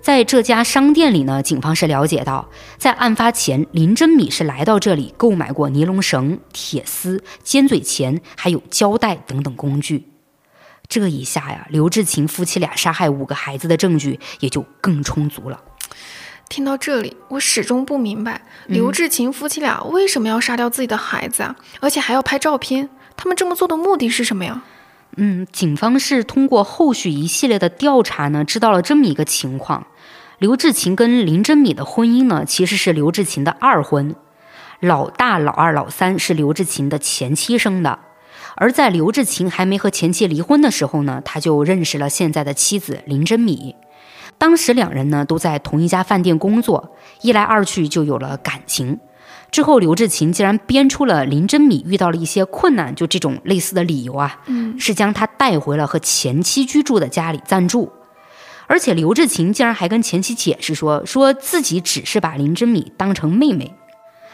[0.00, 10.08] 在这家商店里呢，警方是了解到，在案发前，林真米是来到这里购买过尼龙绳、铁丝、尖嘴钳，还有胶带等等工具。
[10.88, 15.60] 这一下呀，刘志勤夫妻俩杀害五个孩子的证据也就更充足了。
[16.48, 22.88] 听到这里，我始终不明白刘志勤夫妻俩为什么要杀掉自己的孩子啊，而且还要拍照片。
[23.16, 24.62] 他们这么做的目的是什么呀？
[25.16, 29.86] 嗯，警方是通过后续一系列的调查呢，知道了这么一个情况：
[30.38, 34.14] 刘志勤跟林真米的婚姻呢，其实是刘志勤的二婚，
[34.80, 37.98] 老大、老二、老三是刘志勤的前妻生的。
[38.54, 43.74] 而在刘志勤还没和前妻离婚的时候呢，他就认识了现在的妻子林真米。
[44.36, 49.00] 当时两人呢都在同一家饭店工作，一来二去就有了感情。
[49.50, 57.90] 之后，刘志勤竟然编出了林真米遇到了一些困难，就这种类似的理由啊，嗯，是将他带回了和前妻居住的家里暂住。
[58.66, 63.74] 而且刘志勤竟然还跟前妻解释说，说自己只是把林真米当成妹妹。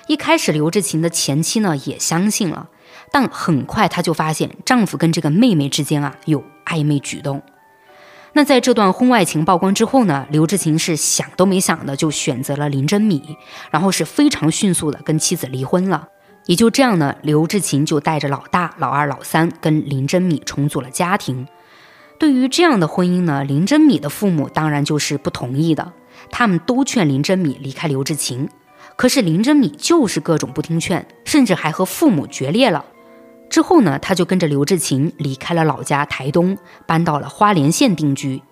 [0.08, 2.68] 一开始，刘志勤的前妻呢也相信了，
[3.12, 7.40] 但很快她就发现丈夫跟这个妹妹之间啊有暧昧举动。
[8.36, 13.36] 那在这段婚外情曝光之后呢，刘志勤是想都没想的就选择了林真米，
[13.70, 16.08] 然后是非常迅速的跟妻子离婚了。
[16.46, 21.46] 也就这样呢，刘志勤就带着老大、老二、老三跟林真米重组了家庭。
[22.18, 25.92] 对于这样的婚姻呢，林真米的父母当然就是不同意的，
[26.32, 28.48] 他们都劝林真米离开刘志勤，
[28.96, 32.84] 可是林真米就是各种不听劝，甚至还和父母决裂了。
[33.54, 38.42] 之后呢，他就跟着刘志勤离开了老家台东，搬到了花莲县定居。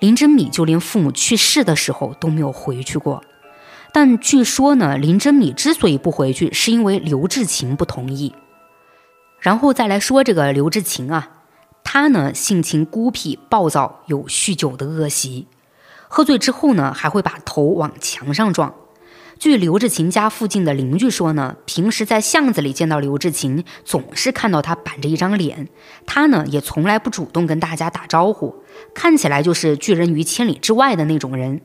[0.00, 3.24] 林真米就连父母去世的时候都没有回去过。
[3.90, 8.34] 但据说呢，林真米之所以不回去，是因为刘志勤不同意。
[9.40, 11.30] 然后再来说这个刘志勤啊，
[11.82, 15.46] 他呢性情孤僻、暴躁，有酗酒的恶习，
[16.06, 18.74] 喝醉之后呢还会把头往墙上撞。
[19.38, 25.68] 据刘志勤家附近的邻居说呢，平时在巷子里见到刘志勤，总是看到他板着一张脸，
[26.06, 28.56] 他呢也从来不主动跟大家打招呼，
[28.92, 31.60] 看起来就是拒人于千里之外的那种人。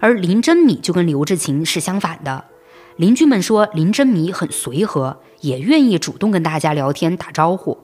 [0.00, 2.46] 而林真米就跟刘志勤是相反的，
[2.96, 7.78] 邻居们说林真米很随和，也愿意主动跟大家聊天打招呼，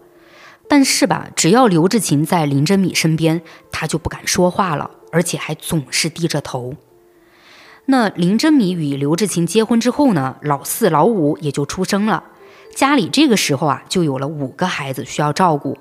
[0.67, 6.75] 但是吧，只要刘志勤在林真米身边，他就不敢说话了，而且还总是低着头。
[7.91, 12.23] 那林真米与刘志勤结婚之后呢，老四、老五也就出生了，
[12.75, 15.79] 家里这个时候啊就有了五个孩子需要照顾。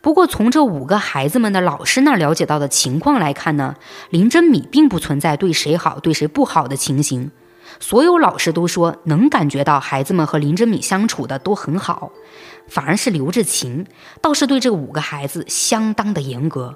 [0.00, 3.76] 不过从这五个孩子们的老师那儿了解到的情况来看呢，
[4.10, 7.30] 林真米并不存在对谁好对谁不好的情形，
[7.78, 12.10] 所有老师都说能感觉到孩子们和林真米相处的都很好，
[12.66, 13.86] 反而是刘志勤
[14.20, 16.74] 倒是对这五个孩子相当的严格。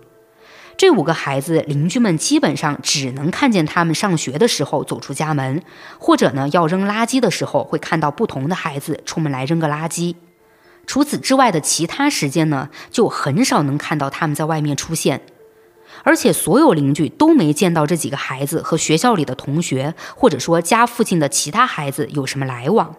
[0.83, 5.63] 这五个孩子，邻居们基本上只能看见他们上学的时候走出家门，
[5.97, 10.17] 或者呢要扔垃圾的时候会看到不同的孩子出门来扔个垃圾。
[10.85, 15.23] 除此之外的其他时间呢，就很少能看到他们在外面出现。
[16.03, 22.97] 而且所有邻居都没见到这几个孩子和学校里的同学，或者说家附近的其他孩子有什么来往。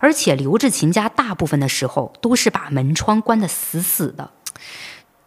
[0.00, 4.32] 而且刘志勤家大部分的时候都是把门窗关得死死的。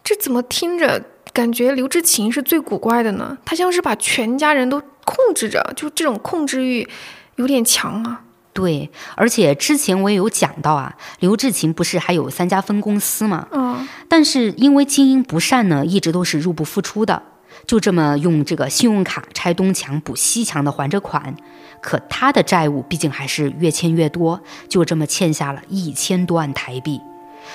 [0.08, 1.04] 这怎么听着
[1.34, 3.36] 感觉刘志勤是最古怪的呢？
[3.44, 6.88] 他像是把全家人都控制着，就这种控制欲
[7.36, 8.22] 有点强啊。
[8.54, 13.48] 对，而且之前我也有讲到啊，刘志勤不是还有三家分公司吗？
[13.50, 17.22] 嗯，但是因为经营不善呢，一直都是入不敷出的，
[17.66, 21.36] 就这么用这个信用卡拆东墙补西墙的还着款。
[21.82, 24.40] 可他的债务毕竟还是越欠越多，
[24.70, 26.98] 就这么欠下了一千多万台币。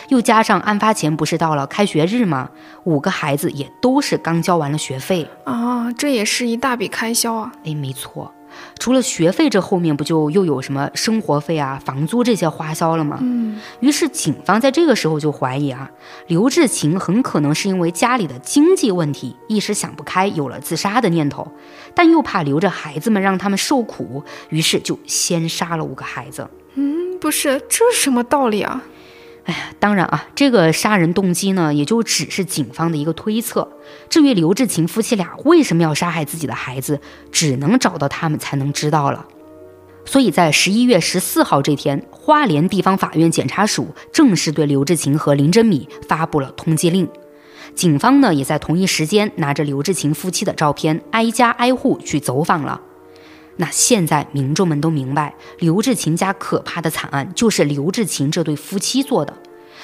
[0.09, 2.49] 又加上案发前不是到了开学日吗？
[2.83, 7.51] 五个孩子也都是刚交完了学费啊，这也是一大笔开销啊。
[7.65, 8.33] 哎，没错。
[8.77, 13.17] 除了学费，这后面不就又有什么生活费啊、房租这些花销了吗？
[13.19, 15.89] 嗯，于是警方在这个时候就怀疑啊，
[16.27, 21.51] 刘志勤很可能是因为家里的经济问题，一时想不开，有了自杀的念头，
[21.95, 26.47] 但又怕留着孩子们让他们受苦，于是就先杀了五个孩子。
[26.75, 28.83] 嗯，不是，这是什么道理啊？
[29.45, 33.67] 哎呀，当然啊，这个杀人动机呢，也就只是警方的一个推测。
[34.09, 39.25] 至于刘志勤夫妻俩为什么要杀害自己的孩子，只能找到他们才能知道了。
[40.05, 47.09] 所以在十一月十四号这天，花莲地方法院检察署正式对刘志勤和林真米发布了通缉令。
[47.75, 52.79] 警方呢，也在同一时间拿着刘志勤夫妻的照片，挨家挨户去走访了。
[53.55, 59.33] 那现在民众们都明白，刘志勤家可怕的惨案就是刘志勤这对夫妻做的，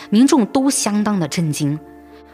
[0.10, 1.80] 民众都相当的震惊。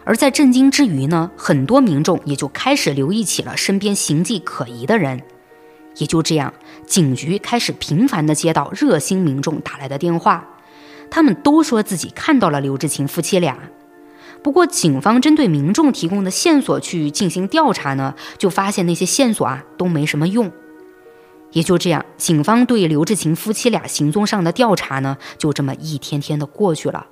[0.06, 5.22] 而在震惊之余呢，很多民众也就开始留意起了身边形迹可疑的人。
[5.98, 6.54] 也就这样，
[6.86, 10.48] 警局开始频繁地接到热心民众打来的电话，
[11.10, 13.58] 他们都说自己看到了刘志勤夫妻俩。
[14.44, 20.52] 不过，警方针对民众提供的线索去进行调查呢，就发现那些线索啊都没什么用。
[21.52, 27.08] 也就这样，警方对刘志勤夫妻俩行踪上的调查呢，就这么一天天的过去了。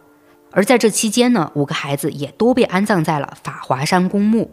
[0.51, 4.51] 而在这期间呢，五个孩子也都被安葬在了法华山公墓。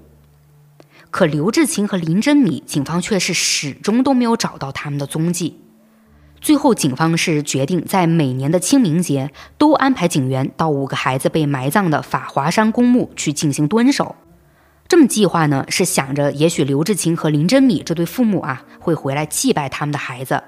[1.10, 5.60] 可刘志勤和林珍米，警方却是始终都没有找到他们的踪迹。
[6.40, 14.14] 最后，警方是决定在每年的清明节都安排警员到五个孩子被埋葬的法华山公墓去进行蹲守。
[14.90, 20.42] 这么计划呢，是想着也许刘志勤和林珍米这对父母啊会回来祭拜他们的孩子。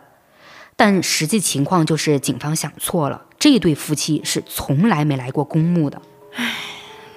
[0.75, 6.03] 但实际情况就是，警方想错了，这对夫妻是从来没来过公墓的。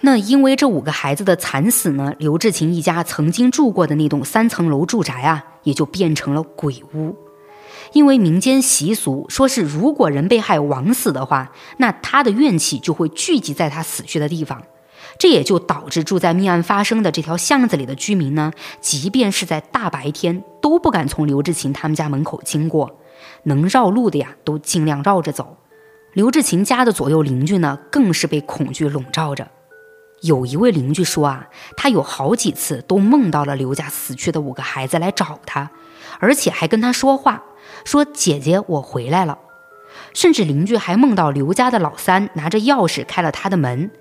[0.01, 7.15] 那因为这五个孩子的惨死呢，刘志勤一家曾经住过的那栋三层楼住宅啊，也就变成了鬼屋。
[7.93, 14.61] 因为民间习俗说是，如果人被害枉死的话，那他的怨气就会聚集在他死去的地方，
[15.17, 18.51] 这也就导致住在命案发生的这条巷子里的居民呢，
[18.81, 22.99] 即便是在大白天都不敢从刘志勤他们家门口经过，
[23.43, 25.57] 能绕路的呀都尽量绕着走。
[26.13, 29.49] 刘志勤家的左右邻居呢，更是被恐惧笼罩着。
[30.21, 31.47] 有一位邻居说啊，
[31.77, 35.71] 他有好几次都梦到了刘家死去的五个孩子来找他，
[36.19, 37.43] 而且还跟他说话。
[37.83, 39.37] 说姐姐，我回来了。
[40.13, 43.91] 甚至邻居还梦到刘家的老三拿着钥匙开了他的门。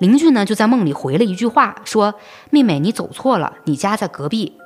[0.00, 2.14] 邻居呢就在梦里回了一句话，说
[2.50, 4.58] ：“妹妹，你走错了，你家在隔壁。”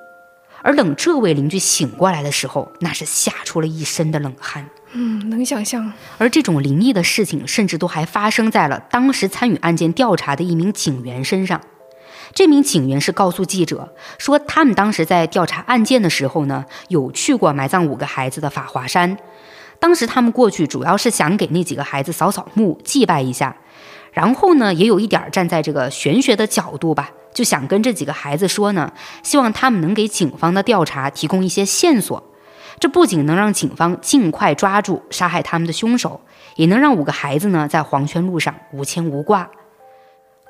[0.63, 4.67] 而等这位邻居醒过来的时候，那是吓出了一身的冷汗。
[4.93, 5.93] 嗯，能想象。
[6.17, 11.61] 而这种灵异的事情，甚至都还发生在了当时参与案件调查的一名警员身上。
[12.33, 19.19] 这名警员是告诉记者说，他们当时在调查案件的时候呢，有去过埋葬五个孩子的法华山。
[19.79, 23.55] 当时他们过去主要是想给那几个孩子扫扫墓、祭拜一下，
[24.15, 28.93] 然后呢，也有一点站在这个玄学的角度吧，就想跟这几个孩子说呢，
[29.23, 32.23] 希望他们能给警方的调查提供一些线索。
[32.81, 36.21] 这不仅能让警方尽快抓住杀害他们的凶手，
[36.57, 39.51] 也能让五个孩子呢在黄泉路上无牵无挂。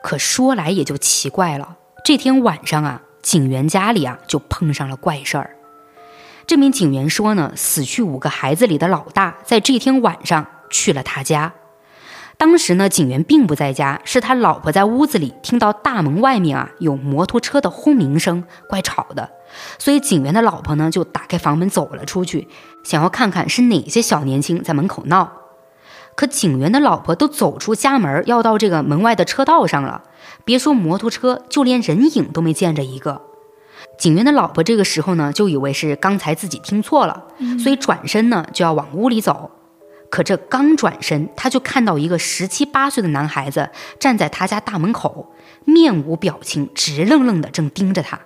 [0.03, 5.57] 可说来也就奇怪了，这天晚上啊，警员家里啊就碰上了怪事儿。
[6.47, 11.53] 这名警员说呢，死去五个孩子里的老大在这天晚上去了他家。
[12.37, 19.31] 当时呢，警员并不在家，是他老婆在屋子里听到大门外面啊有摩托车的轰鸣声，怪吵的。
[19.79, 22.49] 所以警员的老婆呢就打开房门走了出去，
[22.83, 25.33] 想要看看是哪些小年轻在门口闹。
[26.17, 30.03] 可警员的老婆都走出家门，要到这个门外的车道上了，
[30.45, 33.23] 别说摩托车，就连人影都没见着一个。
[33.99, 37.25] 警员的老婆这个时候呢，就以为是刚才自己听错了，
[37.63, 39.51] 所以转身呢就要往屋里走。
[40.15, 45.35] 可这刚转身，他就看到一个十七八岁的男孩子站在他家大门口，
[45.65, 48.21] 面无表情，直愣愣的正盯着他。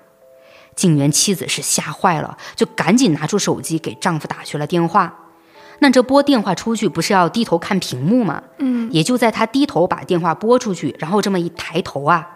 [0.76, 5.30] 警员妻子是吓坏了，就赶紧拿出手机给丈夫打去了电话。
[5.78, 8.42] 那这拨电话出去不是要低头看屏幕吗？
[8.58, 12.28] 嗯，也就在他低头把电话拨出去，然后这么一抬头啊，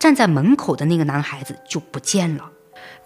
[0.00, 2.50] 站在门口的那个男孩子就不见了。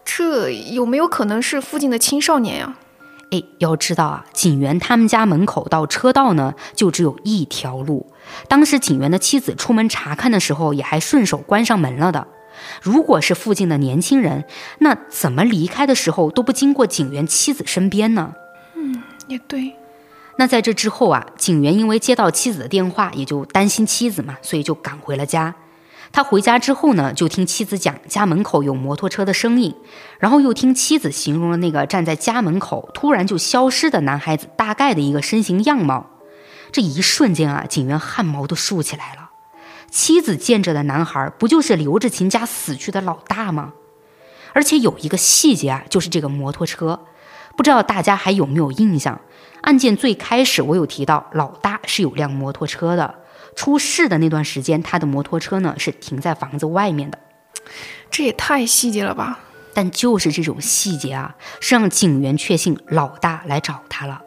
[0.03, 2.74] 这有没有可能是附近的青少年呀？
[3.30, 8.12] 哎，要知道啊，警员他们家门口到车道呢就只有一条路。
[8.48, 12.26] 当时警员的妻子出门查看的时候，也还顺手关上门了的。
[12.82, 14.44] 如果是附近的年轻人，
[14.80, 18.34] 那怎么离开的时候都不经过警员妻子身边呢？
[18.74, 19.72] 嗯，也对。
[20.36, 25.54] 那在这之后啊，警员因为接到妻子的电话，也就担心妻子嘛，所以就赶回了家。
[26.12, 29.74] 他回家之后呢，就听妻子讲家门口有摩托车的声音，
[30.18, 36.11] 然后又听妻子形容了那个站在家门口突然就消失的男孩子大概的一个身形样貌。
[36.72, 39.30] 这一瞬间啊，警员汗毛都竖起来了。
[39.90, 43.72] 妻子见着的男孩不就是刘志勤家死去的老大吗？
[44.52, 47.00] 而且有一个细节啊，就是这个摩托车，
[47.56, 49.20] 不知道大家还有没有印象？
[49.62, 53.19] 案件最开始，我有提到老大是有辆摩托车的。
[53.55, 57.18] 出事的那段时间，他的摩托车呢是停在房子外面的。
[58.11, 59.40] 这也太细节了吧！
[59.72, 64.20] 但就是这种细节啊，是让警员确信老大来找他了。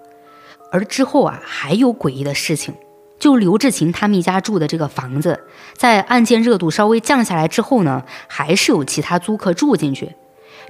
[0.72, 2.74] 而之后啊，还有诡异的事情。
[3.20, 5.44] 就刘志勤他们一家住的这个房子，
[5.78, 10.14] 在案件热度稍微降下来之后呢，还是有其他租客住进去。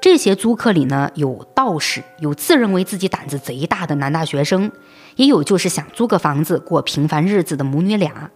[0.02, 4.72] 这些租客里呢，有道士，有自认为自己胆子贼大的男大学生，
[5.16, 8.30] 也有就是想租个房子过平凡日子的母女俩。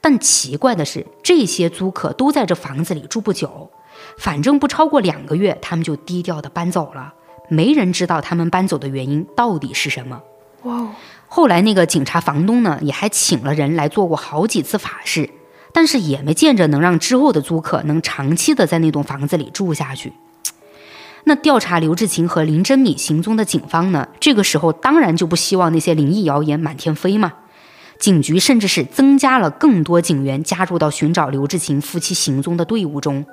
[0.00, 3.70] 但奇怪的是，这些租客都在这房子里住不久，
[4.18, 7.14] 反正不超过两个月，他们就低调的搬走了。
[7.48, 10.20] 没人知道他们搬走的原因到底是什么。
[10.62, 10.88] 哇！
[11.28, 15.30] 后来那个警察房东呢，也还请了人来做过好几次法事，
[15.72, 20.12] 但是也没见着能让之后的租客能长期的在那栋房子里住下去。
[21.24, 27.32] 那调查刘志勤和林真米行踪的警方呢，这个时候当然就不希望那些灵异谣言满天飞嘛。
[27.98, 33.24] 警局甚至是增加了更多警员加入到寻找刘志勤夫妻行踪的队伍中。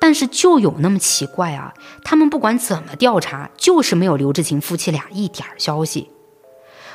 [0.00, 1.74] 但是就有那么奇怪啊，
[2.04, 6.10] 他们不管怎么调查，就是没有刘志勤夫妻俩一点消息。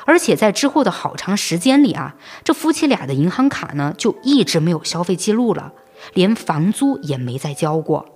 [0.06, 2.14] 而且在之后的好长时间里啊，
[2.44, 5.72] 这夫妻俩的银行卡呢就一直没有消费记录了，
[6.14, 8.06] 连房租也没再交过。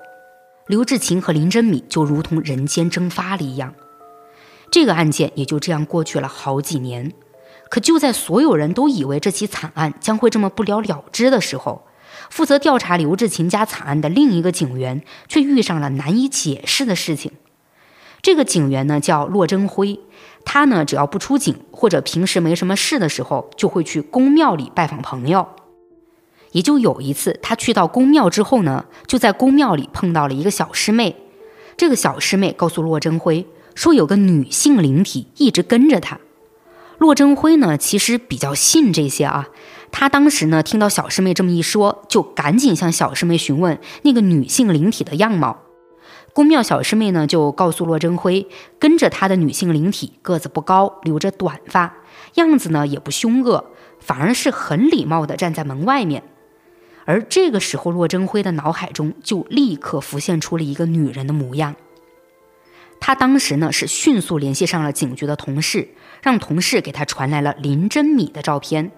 [0.67, 3.75] 刘志勤和林真米就如同人间蒸发了一样。
[4.71, 7.13] 这个案件也就这样过去了好几年。
[7.69, 11.87] 可就在所有人都以为这起惨案将会这么不了了之的时候，
[12.31, 17.33] 负责调查刘志勤家惨案的另一个警员却遇上了难以解释的事情。
[18.21, 20.01] 这个警员呢叫骆真辉，
[20.45, 25.47] 他呢只要不出警或者平时没什么事的时候，就会去公庙里拜访朋友。
[26.53, 31.15] 也就有一次，他去到公庙之后呢，就在公庙里碰到了一个小师妹。
[31.77, 36.19] 这个小师妹告诉骆真辉说，有个女性灵体一直跟着他。
[36.99, 39.49] 骆真辉呢，其实比较信这些啊。
[39.91, 45.61] 他当时呢，听到小师妹这么一说，就赶紧向小师妹询问那个女性灵体的样貌。
[46.35, 51.97] 宫庙小师妹呢，就告诉骆真辉，跟着他的女性灵体个子不高，留着短发，
[52.35, 56.25] 样子呢也不凶恶，反而是很礼貌的站在门外面。
[57.07, 61.75] 而这个时候，骆真辉的脑海中就立刻浮现出了一个女人的模样。
[63.01, 65.89] 他当时呢，是迅速联系上了警局的同事。
[66.23, 68.91] 让同事给他传来了林真米的照片，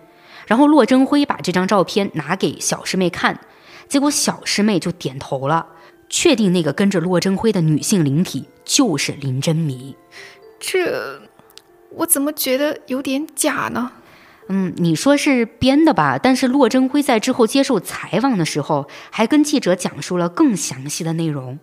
[0.47, 3.41] 然后骆征辉把这张照片拿给小师妹看，
[3.89, 5.66] 结果小师妹就点头了，
[6.09, 9.97] 确定那个跟着骆征辉的女性灵体就是林真米。
[10.59, 11.23] 这，
[11.91, 13.93] 我怎么觉得有点假呢？
[14.49, 16.18] 嗯，你说是编的吧？
[16.21, 21.61] 但是骆征辉在之后接受采访的时候，还跟记者讲述了更详细的内容。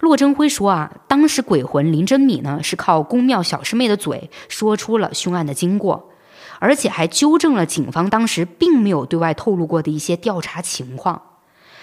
[0.00, 6.10] 骆真辉说：“啊，当时鬼魂林真米呢，是靠宫庙小师妹的嘴说出了凶案的经过，
[6.58, 11.22] 而且还纠正了警方当时并没有对外透露过的一些调查情况。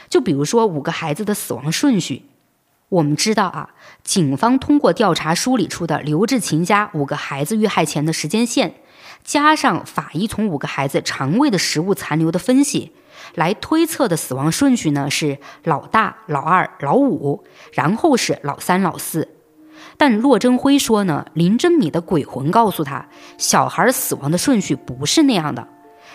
[0.10, 2.26] 就比如说五个孩子的死亡顺序，
[2.90, 3.70] 我们知道啊，
[4.04, 8.76] 警方通过调查梳理出的刘志勤家五个孩子遇害前的时间线，
[9.24, 12.92] 加上法医从五个孩子肠胃的食物残留的分析。”
[13.36, 19.30] 来推测的死亡顺序呢是老大、老二、老五，然后是老三、老四。
[19.98, 23.08] 但骆真辉说呢，林真米的鬼魂告诉他，
[23.38, 25.68] 小孩死亡的顺序不是那样的。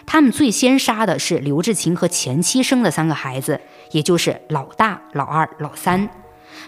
[0.06, 3.60] 他们最先杀的是刘志勤和前妻生的三个孩子，
[3.90, 6.08] 也就是老大、老二、老三。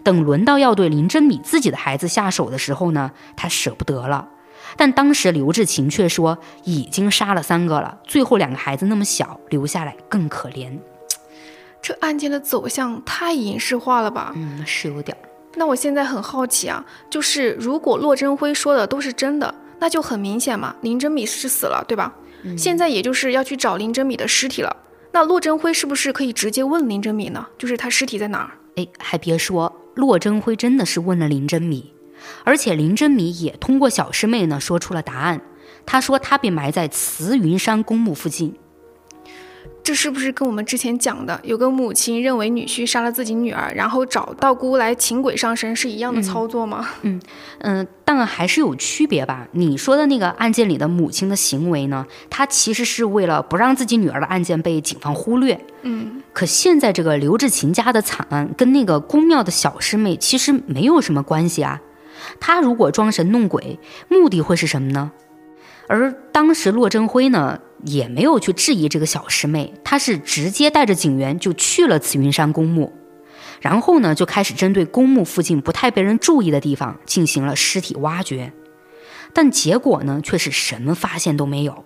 [0.02, 4.28] 等轮到要对林真米自己的孩子下手的时候呢，他舍不得了。
[4.76, 10.78] 但当时刘志勤却说已经杀了三个了，最后两个孩子那么小，留下来更可怜。
[11.80, 14.32] 这案件的走向太影视化了吧？
[14.36, 15.16] 嗯，是有点。
[15.54, 22.12] 那我现在很好奇啊，就是如果骆真辉说的都是真的，那就很明显嘛，林真米是死了，对吧？
[22.56, 24.76] 现在也就是要去找林真米的尸体了。
[25.12, 27.46] 那骆真辉是不是可以直接问林真米呢？
[27.56, 28.50] 就是他尸体在哪儿？
[28.76, 31.92] 哎，还别说，骆真辉真的是问了林真米。
[32.44, 35.40] 而且林真米也通过小师妹呢说出了答案。
[35.86, 38.54] 她说她被埋在慈云山公墓附近。
[39.82, 46.86] 这是不是跟我们之前讲的有个母亲认为女婿杀了自己女儿，然后找道姑来请鬼上身是一样的操作吗？
[47.00, 47.18] 嗯
[47.60, 49.48] 嗯，但还是有区别吧。
[49.52, 55.58] 你说的那个案件里的母亲的行为呢，她其实是为了不让自己女儿的案件被警方忽略。
[55.82, 61.80] 嗯，可现在这个刘志勤家的惨案跟那个宫庙的小师妹其实没有什么关系啊。
[62.40, 65.12] 他如果装神弄鬼，目的会是什么呢？
[65.88, 72.92] 而当时骆真辉呢，也没有去质疑这个小师妹，他是直接带着警员就去了慈云山公墓，
[73.60, 78.52] 然后呢，就开始针对公墓附近不太被人注意的地方进行了尸体挖掘，
[79.32, 81.84] 但结果呢，却是什么发现都没有。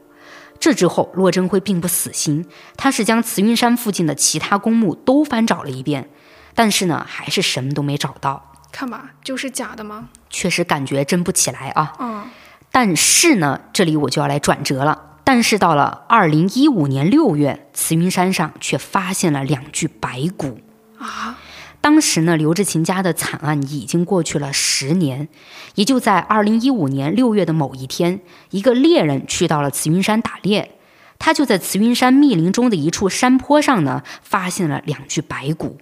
[0.58, 6.08] 这之后，骆真辉并不死心，他是将慈云山附近的其他公墓都翻找了一遍，
[6.54, 8.51] 但是呢，还是什么都没找到。
[8.72, 10.08] 看吧，就是假的吗？
[10.30, 11.92] 确实感觉真不起来啊。
[12.00, 12.24] 嗯，
[12.72, 15.10] 但是呢，这里我就要来转折了。
[15.22, 20.58] 但是到了二零一五年六月，慈云山上却发现了两具白骨
[20.98, 21.38] 啊。
[21.80, 25.28] 当时呢，刘志勤家的惨案已经过去了十年，
[25.74, 28.20] 也就在二零一五年六月的某一天，
[28.50, 30.76] 一个猎人去到了慈云山打猎，
[31.18, 35.78] 他就在慈云山密林中的一处山坡上呢，发现了两具白骨。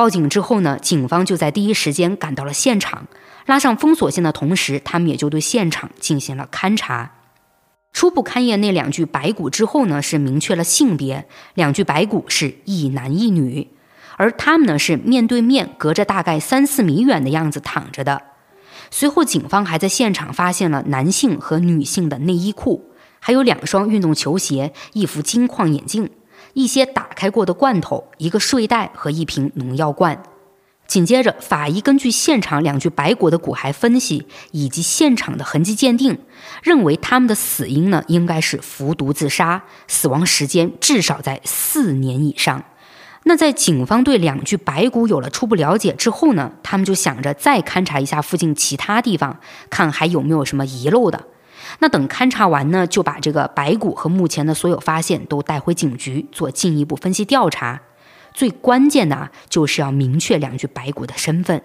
[0.00, 3.06] 报警之后呢，警方就在第一时间赶到了现场，
[3.44, 7.16] 拉上封锁线的同时，他们也就对现场进行了勘查。
[7.92, 13.68] 初步勘验那两具白骨之后呢，是明确了性别，两具白骨是一男一女，
[14.16, 18.22] 而他们呢是面对面，隔着大概三四米远的样子躺着的。
[18.90, 26.08] 随后，警方还在现场发现了男性和女性的内衣裤，还有两双运动球鞋、一副金框眼镜、
[26.52, 30.22] 一些打开过的罐头、一个睡袋和一瓶农药罐。
[30.86, 36.18] 紧接着，法医根据现场两具白骨的骨骸分析以及现场的痕迹鉴定，
[36.64, 42.64] 认为他们的死因呢应该是服毒自杀，死亡时间至少在四年以上。
[43.22, 49.38] 那在警方对两具白骨有了初步了解之后呢，他们就想着再勘察一下附近其他地方，
[49.70, 51.26] 看还有没有什么遗漏的。
[51.80, 57.82] 那等勘察完呢，就把这个白骨和目前的所有发现都带回警局做进一步分析调查。
[58.32, 61.62] 最关键的啊，就是要明确两具白骨的身份。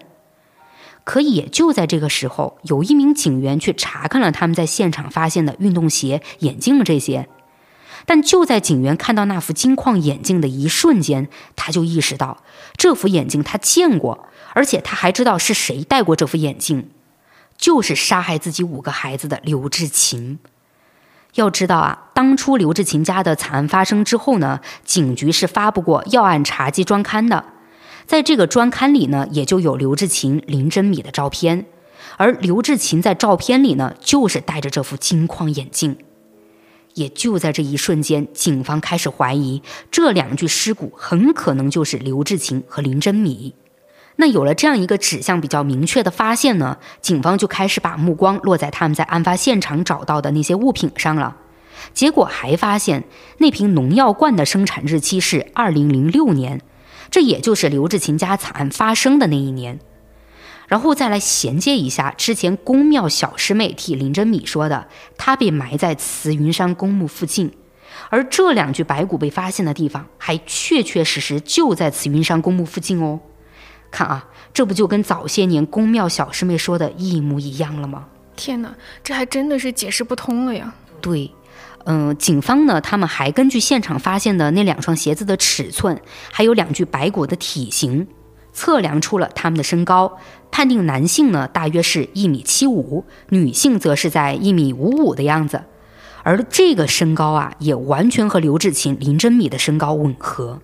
[1.04, 7.28] 可也就在这个时候，有一名警员去查看了他们在现场发现的运动鞋、眼镜这些。
[8.04, 12.42] 但就在警员看到那副金框眼镜的一瞬间，他就意识到
[12.76, 16.90] 这副眼镜他见过，而且他还知道是谁戴过这副眼镜，
[17.56, 20.38] 就是杀害自己五个孩子的刘志勤。
[21.34, 27.44] 要知道啊，当初刘志勤家的惨案发生之后呢，警局是发布过要案查缉专刊的，
[28.06, 31.66] 在这个专刊里呢，也就有刘志勤、林真米的照片，
[32.16, 35.98] 而刘志勤在照片里呢，就是戴着这副金框眼镜。
[36.94, 43.54] 也就在这一瞬间，警方开始怀疑这两具尸骨很可能就是刘志勤和林真米。
[44.16, 51.36] 那有了这样一个指向比较明确的发现呢，警方就开始把目光落在他们在案发现场找到的那些物品上了。
[51.92, 53.04] 结果还发现
[53.38, 56.62] 那瓶农药罐的生产日期是二零零六年，
[57.10, 59.78] 这也就是刘志勤家惨案发生的那一年。
[60.66, 64.88] 然后再来衔接一下之前公庙小师妹替林真米说的，
[65.18, 67.52] 她被埋在慈云山公墓附近，
[68.08, 73.20] 而这两具白骨被发现的地方还确确实实就在慈云山公墓附近哦。
[73.90, 78.06] 看啊，这不就跟早些年宫庙小师妹说的一模一样了吗？
[78.34, 80.74] 天哪，这还真的是解释不通了呀。
[81.00, 81.30] 对，
[81.84, 88.06] 嗯，警方呢，他们还根据现场发现的那两双鞋子的尺寸，还有两具白骨的体型。
[88.52, 90.18] 测量出了他们的身高，
[90.50, 95.62] 判定男性呢大约是一米七五，女性则是在一米五五的样子，
[96.22, 100.62] 而这个身高啊也完全和刘志勤、林真米的身高吻合。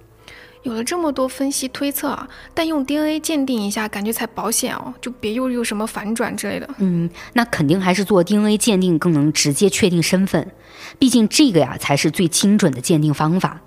[0.62, 6.68] 有了这么多分析推测啊，但用 DNA 鉴定一下，感觉才保险哦，就别又有什么反转之类的。
[6.78, 10.52] 嗯，那肯定还是做 DNA 鉴定更能直接确定身份，
[10.98, 13.60] 毕竟这个呀才是最精准的鉴定方法。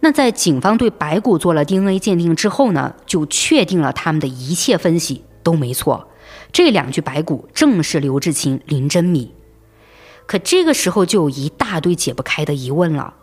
[0.00, 6.08] 那在警方对白骨做了 DNA 鉴定之后呢，就确定了他们的一切分析都没错，
[6.52, 9.34] 这两具白骨正是刘志勤、林真米。
[10.26, 13.14] 可这个时候就有一大堆解不开的疑问了：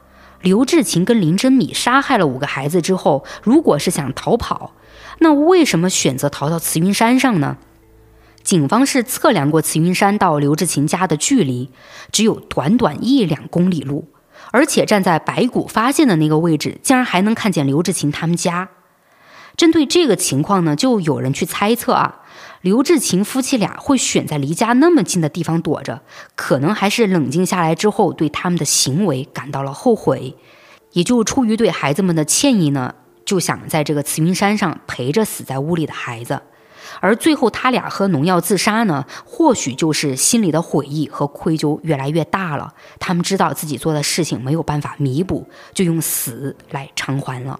[0.42, 4.74] 刘志勤跟林真米杀害了五个孩子之后，如果是想逃跑，
[5.20, 7.58] 那为什么选择逃到慈云山上呢？
[8.44, 11.70] 警方是测量过慈云山到刘志勤家的距离，
[12.12, 14.08] 只有短短一两公里路。
[14.50, 18.70] 而且站在白骨发现的那个位置，竟然还能看见刘志勤他们家。
[19.56, 22.20] 针对这个情况呢，就有人去猜测啊，
[22.62, 26.01] 刘志勤夫妻俩会选在离家那么近的地方躲着，
[26.36, 30.36] 可能还是冷静下来之后对他们的行为感到了后悔，
[30.91, 32.93] 也就出于对孩子们的歉意呢，
[33.26, 36.39] 就想在这个慈云山上陪着死在屋里的孩子。
[36.99, 42.76] 而最后他俩喝农药自杀呢，或许就是心里的悔意和愧疚越来越大了。
[42.99, 47.59] 他们知道自己做的事情没有办法弥补，就用死来偿还了。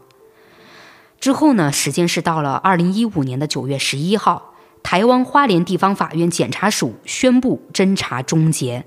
[1.20, 4.51] 之后呢，时间是到了二零一五年的九月十一号，
[4.84, 8.86] 台湾花莲地方法院检察署宣布侦查终结。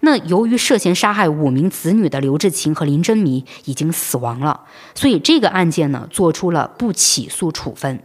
[0.00, 4.64] 那由于涉嫌杀害五名子女的刘志勤和林真米已经死亡了，
[4.94, 8.02] 所以这个案件呢，做出了不起诉处分。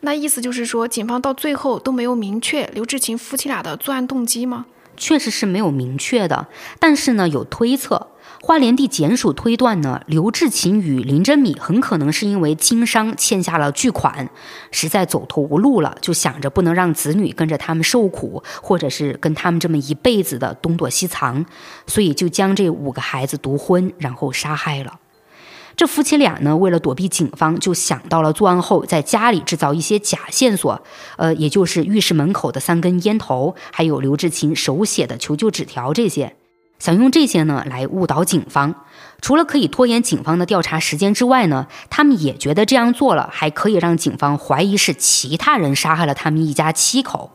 [0.00, 4.66] 那意思就是说，警方到最后都没有明确刘志勤夫妻俩的作案动机吗？
[4.96, 6.46] 确实是没有明确的，
[6.78, 8.08] 但是呢，有推测。
[8.46, 14.28] 花莲地检署推断呢，刘志勤与林真米很可能是因为经商欠下了巨款，
[14.70, 21.46] 实在走投无路了，就想着不能让子女跟着他们受苦，或者是跟他们这么一辈子的东躲西藏，
[21.86, 25.00] 所以就将这五个孩子毒婚，然后杀害了。
[25.74, 30.82] 这夫妻俩呢，为了躲避警方，就想到了作案后在家里制造一些假线索，
[31.16, 36.36] 呃，也就是浴室门口的三根烟头，还有刘志勤手写的求救纸条这些，
[36.84, 38.74] 想用这些呢来误导警方。
[39.22, 47.30] 除了可以拖延警方的调查时间之外呢，他们也觉得这样做了，还可以让警方怀疑是其他人杀害了他们一家七口。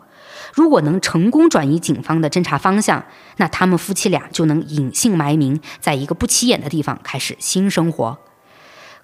[0.53, 3.05] 如果能成功转移警方的侦查方向，
[3.38, 8.19] 那他们夫妻俩就能隐姓埋名，在一个不起眼的地方开始新生活。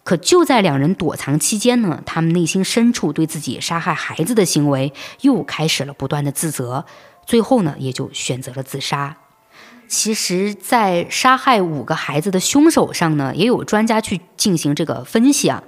[0.03, 6.85] 可就在两人躲藏期间呢，他们内心深处对自己杀害孩子的行为又开始了不断的自责，
[7.25, 9.17] 最后呢，也就选择了自杀。
[9.87, 15.63] 其实，在杀害五个孩子的凶手上呢，也有专家去进行这个分析啊。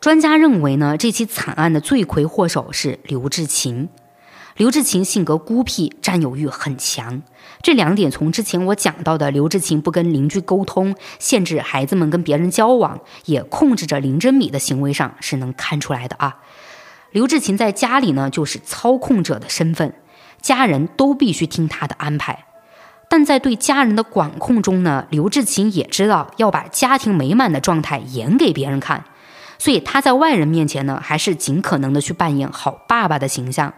[0.00, 3.88] 专家认为呢，这起惨案的罪魁祸首是刘志勤。
[4.56, 7.20] 刘志勤性格孤僻，占有欲很强。
[7.60, 16.36] 这两点从之前我讲到的刘志勤不跟邻居沟通，限制孩子们跟别人交往，也控制着林真米的行为上是能看出来的啊。
[17.10, 19.94] 刘志勤在家里呢，就是操控者的身份，
[20.40, 22.45] 家人都必须听他的安排。
[23.08, 29.04] 但在对家人的管控中呢，刘志勤也知道要把家庭美满的状态演给别人看，
[29.58, 33.72] 所以他在外人面前呢，还是尽可能的去扮演好爸爸的形象。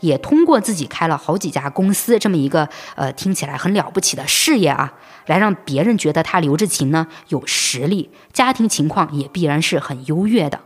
[0.00, 4.92] 也通过自己开了好几家公司这么一个呃听起来很了不起的事业啊，
[5.26, 10.60] 来让别人觉得他刘志勤呢有实力，家庭情况也必然是很优越的。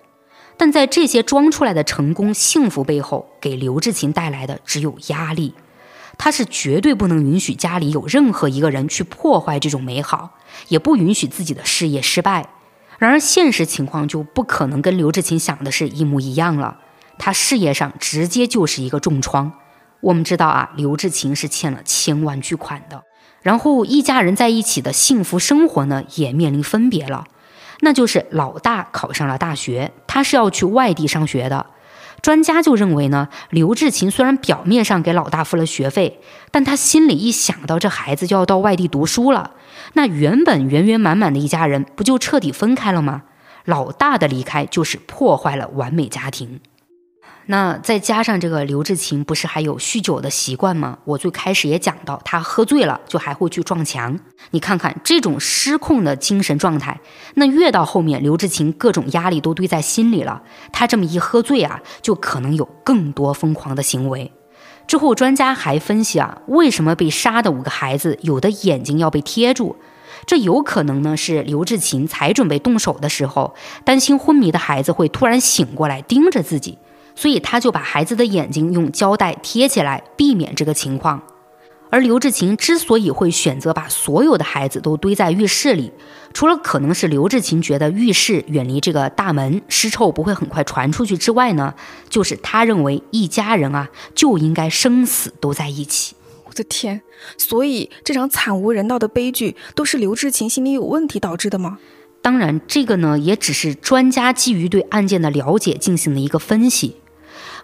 [0.59, 5.55] 但在这些装出来的成功幸福背后，给刘志勤带来的只有压力。
[6.19, 10.31] 他是绝对不能允许家里有任何一个人去破坏这种美好，
[10.69, 12.49] 也不允许自己的事业失败。
[12.99, 16.79] 然而现实情况就不可能跟刘志勤想的是一模一样了。
[17.19, 19.53] 他事业上直接就是一个重创。
[20.01, 23.03] 我们知道啊，刘志勤是欠了千万巨款的。
[23.41, 27.27] 然后一家人在一起的幸福生活呢，也面临分别了。
[27.81, 31.67] 那就是老大考上了大学，他是要去外地上学的。
[32.23, 36.21] 专家就认为呢，刘志勤虽然表面上给老大付了学费，
[36.53, 39.51] 但他心里一想到这孩子就要到外地读书了，
[39.95, 43.25] 那原本圆圆满满的一家人不就彻底分开了吗？
[43.65, 46.61] 老大的离开就是破坏了完美家庭。
[47.53, 50.97] 那再加上这个刘志勤不是还有酗酒的习惯吗？
[51.05, 54.19] 我最开始也讲到，他喝醉了就还会去撞墙。
[54.53, 56.99] 你看看这种失控的精神状态，
[57.35, 60.43] 那越到后面，刘志勤各种压力都堆在心里了。
[60.73, 64.33] 他这么一喝醉啊，就可能有更多疯狂的行为。
[64.87, 69.77] 之后专家还分析啊，为什么被杀的五个孩子有的眼睛要被贴住？
[70.25, 73.55] 这有可能呢是刘志勤才准备动手的时候，
[73.85, 76.79] 担心昏迷的孩子会突然醒过来盯着自己。
[77.15, 81.23] 所以他就把孩子的眼睛用胶带贴起来，避免这个情况。
[81.91, 85.93] 而刘志勤之所以会选择把所有的孩子都堆在浴室里，
[86.33, 91.75] 除了可能是刘志勤觉得浴室远离这个大门，尸臭不会很快传出去之外呢，
[92.09, 96.17] 就是他认为一家人啊就应该生死都在一起。
[96.47, 97.03] 我的天！
[97.37, 101.79] 所以这场惨无人道的悲剧都是刘志勤心理有问题导致的吗？
[102.23, 106.97] 当然，这个呢也只是专家基于对案件的了解进行的一个分析。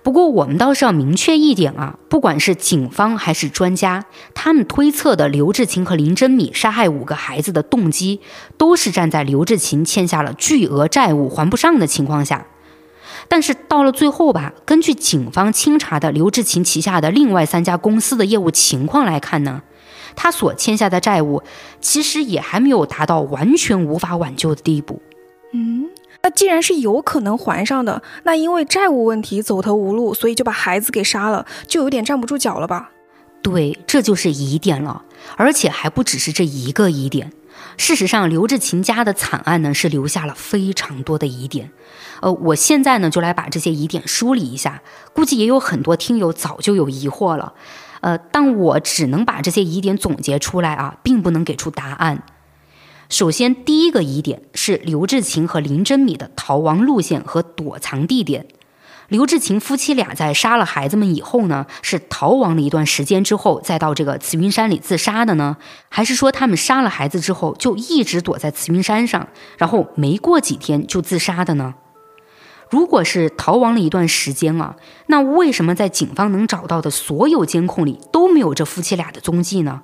[0.02, 8.20] 不过，我们倒是要明确一点啊，不管是警方还是专家，他们推测的刘志勤和林真米杀害五个孩子的动机，
[8.56, 12.46] 都是站在刘志勤欠下了巨额债务还不上的情况下。
[13.26, 19.62] 但是到了最后吧，根据警方清查的刘志勤旗下的另外三家公司的业务情况来看呢，
[20.16, 21.42] 他所欠下的债务
[21.80, 25.02] 其实也还没有达到完全无法挽救的地步。
[25.52, 25.90] 嗯。
[26.28, 32.90] 那既然是有可能还上的，那因为债务问题走投无路，所以就把孩子给杀了，就有点站不住脚了吧？
[33.40, 35.04] 对，这就是疑点了，
[35.38, 37.32] 而且还不只是这一个疑点。
[37.78, 41.70] 事实上，刘志勤家的惨案呢，是留下了非常多的疑点。
[42.20, 44.82] 呃，我现在呢就来把这些疑点梳理一下，
[45.14, 47.54] 估计也有很多听友早就有疑惑了。
[48.02, 52.22] 呃，但我只能把这些疑点总结出来啊，并不能给出答案。
[53.08, 58.46] 首先，第一个疑点是刘志勤和林真米的逃亡路线和躲藏地点。
[59.08, 65.56] 刘志勤夫妻俩在杀了孩子们以后呢，是逃亡了一段时间之后，再到这个慈云山里自杀的呢？
[65.88, 71.76] 还是说他们杀了孩子之后就一直躲在慈云山上，然后没过几天就自杀的呢？
[72.68, 74.76] 如果是逃亡了一段时间啊，
[75.06, 79.80] 那为什么在警方能找到的所有监控里都没有这夫妻俩的踪迹呢？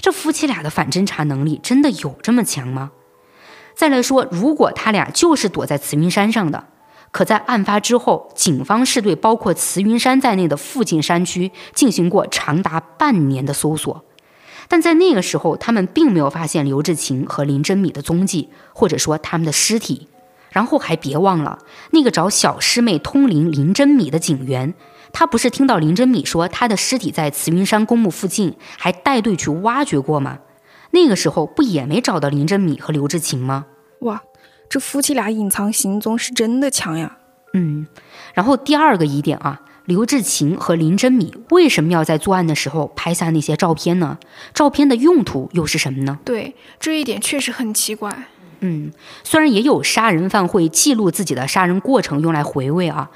[0.00, 2.92] 这夫妻俩的反侦查能力真的有这么强吗？
[3.74, 6.64] 再来说，如果他俩就是躲在慈云山上的，
[7.10, 14.04] 可在案发之后，警方是对包括慈云山在内的附近山区进行过长达半年的搜索，
[14.68, 20.08] 但在那个时候，他们并没有发现刘志勤和林真米的踪迹，或者说他们的尸体。
[20.50, 21.60] 然后还别忘了，
[21.92, 24.74] 那个找小师妹通灵林真米的警员。
[25.12, 30.38] 他不是听到林真米说他的尸体在慈云山公墓附近，还带队去挖掘过吗？
[30.92, 33.66] 那个时候不也没找到林真米和刘志勤吗？
[34.00, 34.22] 哇，
[34.68, 37.18] 这夫妻俩隐藏行踪是真的强呀！
[37.52, 37.86] 嗯，
[38.34, 44.18] 然后第二个疑点啊，刘志勤和林真米为什么要在作案的时候拍下那些照片呢？
[44.54, 46.18] 照片的用途又是什么呢？
[46.24, 48.24] 对，这一点确实很奇怪。
[48.60, 48.92] 嗯，
[49.24, 53.10] 虽然也有杀人犯会记录自己的杀人过程用来回味啊，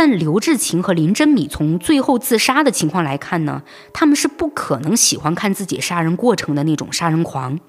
[0.00, 3.62] 但刘志勤和林真米从最后自杀的情况来看呢，
[3.92, 7.60] 他们是不可能喜欢看自己杀人过程的那种杀人狂。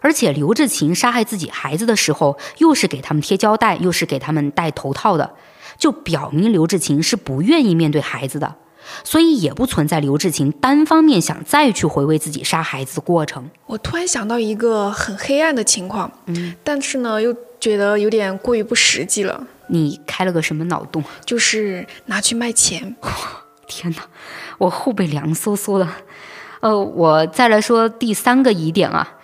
[0.00, 5.32] 而且刘志勤杀害自己孩子的时候，又是给他们贴胶带，又是给他们戴头套的，
[5.78, 8.54] 就表明刘志勤是不愿意面对孩子的。
[9.02, 13.50] 所以也不存在刘志勤单方面想再去回味自己杀孩子的过程。
[13.66, 19.44] 我突然想到一个很黑暗的情况，嗯，但是呢，又觉得有点过于不实际了。
[19.70, 21.02] 你开了个什么脑洞？
[21.24, 22.96] 就是拿去卖钱。
[23.66, 24.02] 天哪，
[24.58, 25.88] 我后背凉飕飕的。
[26.60, 29.14] 呃，我再来说第三个疑点啊，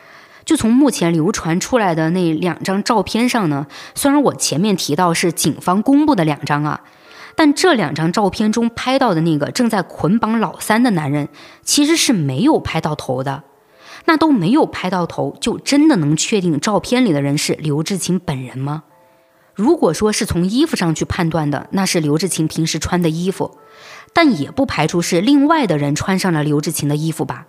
[0.45, 6.81] 就从目前流传出来的那两张照片上呢，虽然我前面提到是警方公布的两张啊。
[7.39, 11.29] 但这两张照片中拍到的那个正在捆绑老三的男人，
[11.63, 13.43] 其实是没有拍到头的。
[14.07, 18.85] 那都没有拍到头，就真的能确定照片里的人是刘志勤本人吗？
[19.57, 23.57] 如果说是从衣服上去判断的，那是刘志勤平时穿的衣服，
[24.13, 27.47] 但也不排除是另外的人穿上了刘志勤的衣服吧。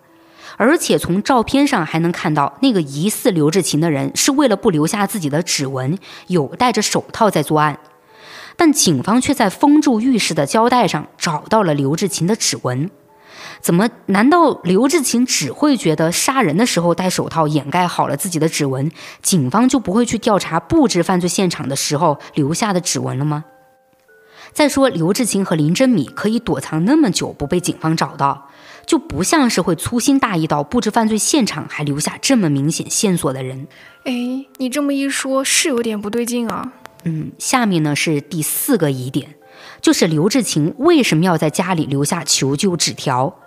[0.55, 7.77] 而且从照片上还能看到，那个疑似刘志勤的人是为了不留下自己的指纹，有戴着手套在作案。
[8.55, 12.89] 但警方却在封住浴室的胶带上找到了刘志勤的指纹，
[13.61, 13.89] 怎么？
[14.07, 23.45] 难道刘志勤只会觉得杀人的时候戴手套掩盖好了自己的指纹，警方就不会去调查布置犯罪现场的时候留下的指纹了吗？
[24.53, 28.49] 再说，刘志勤和林真米可以躲藏那么久不被警方找到，
[28.85, 33.67] 就不像是会粗心大意到布置犯罪现场还留下这么明显线索的人。
[34.05, 34.13] 哎，
[34.57, 36.71] 你这么一说，是有点不对劲啊。
[37.03, 39.35] 嗯，下面呢是第四个疑点，
[39.81, 43.37] 就是刘志勤为什么要在家里留下求救纸条？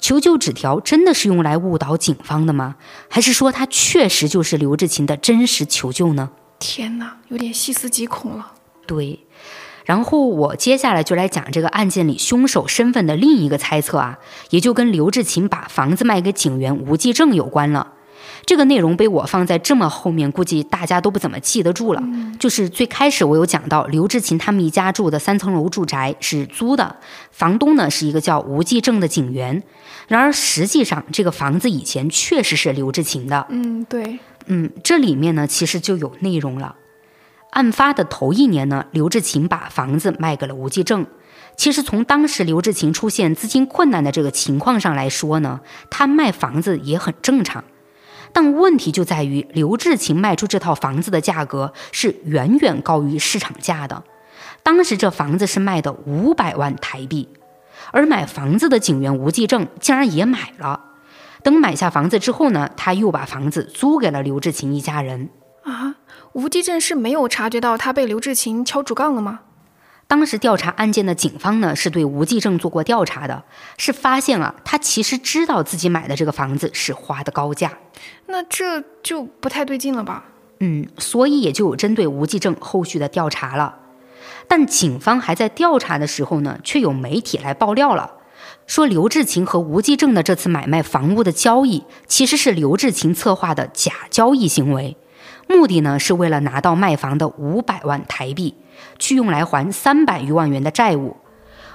[0.00, 2.76] 求救纸条真的是用来误导警方的吗？
[3.08, 6.30] 还是说他确实就是刘志勤的真实求救呢？
[6.58, 8.52] 天哪，有点细思极恐了。
[8.86, 9.26] 对，
[9.84, 14.18] 然后我接下来就来讲这个案件里凶手身份的另一个猜测啊，
[14.50, 17.92] 也就跟刘志勤把房子卖给警员吴继正有关了。
[18.50, 22.02] 这个内容被我放在这么后面，估计大家都不怎么记得住了。
[22.40, 26.96] 就是最开始我有讲到，刘志勤他们一家住的三层楼住宅是租的，
[27.30, 29.62] 房东呢是一个叫吴继正的警员。
[30.08, 33.46] 然而实际上，这个房子以前确实是刘志勤的。
[33.50, 36.74] 嗯，对，嗯，这里面呢其实就有内容了。
[37.50, 41.06] 案发的头一年呢，刘志勤把房子卖给了吴继正。
[41.56, 47.62] 其实从当时刘志勤出现资金困难的这个情况上来说呢，他卖房子也很正常。
[48.32, 54.02] 但问题就在于，刘志勤卖出这套房子的价格是远远高于市场价的。
[54.62, 57.28] 当时这房子是卖的五百万台币，
[57.92, 60.80] 而买房子的警员吴继正竟然也买了。
[61.42, 65.30] 等买下房子之后呢，他又把房子租给了刘志勤一家人。
[65.62, 65.96] 啊，
[66.32, 69.40] 吴继正是没有察觉到他被刘志勤敲竹杠了吗？
[70.10, 73.44] 当时调查案件的警方呢，是对吴继正做过调查的，
[73.78, 77.78] 是发现啊，他其实知道自己买的这个房子是花的高价，
[78.26, 80.24] 那这就不太对劲了吧？
[80.58, 83.76] 嗯，所以也就有针对吴继正后续的调查了。
[84.48, 88.14] 但警方还在调查的时候呢，却有媒体来爆料了，
[88.66, 94.96] 说刘志勤和吴继正的这次买卖房屋的交易，其实是刘志勤策划的假交易行为，
[95.50, 98.54] 目的呢是为了拿到卖房的五百万台币。
[98.98, 101.16] 去用来还三百余万元的债务，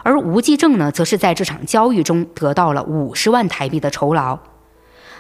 [0.04, 4.40] 而吴继正呢，则是在这场交易中得到了五十万台币的酬劳。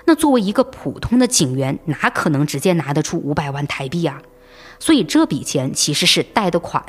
[0.05, 4.21] 那作为一个普通的警员，哪可能直接拿得出五百万台币啊？
[4.79, 6.83] 所以这笔钱其实是贷的款，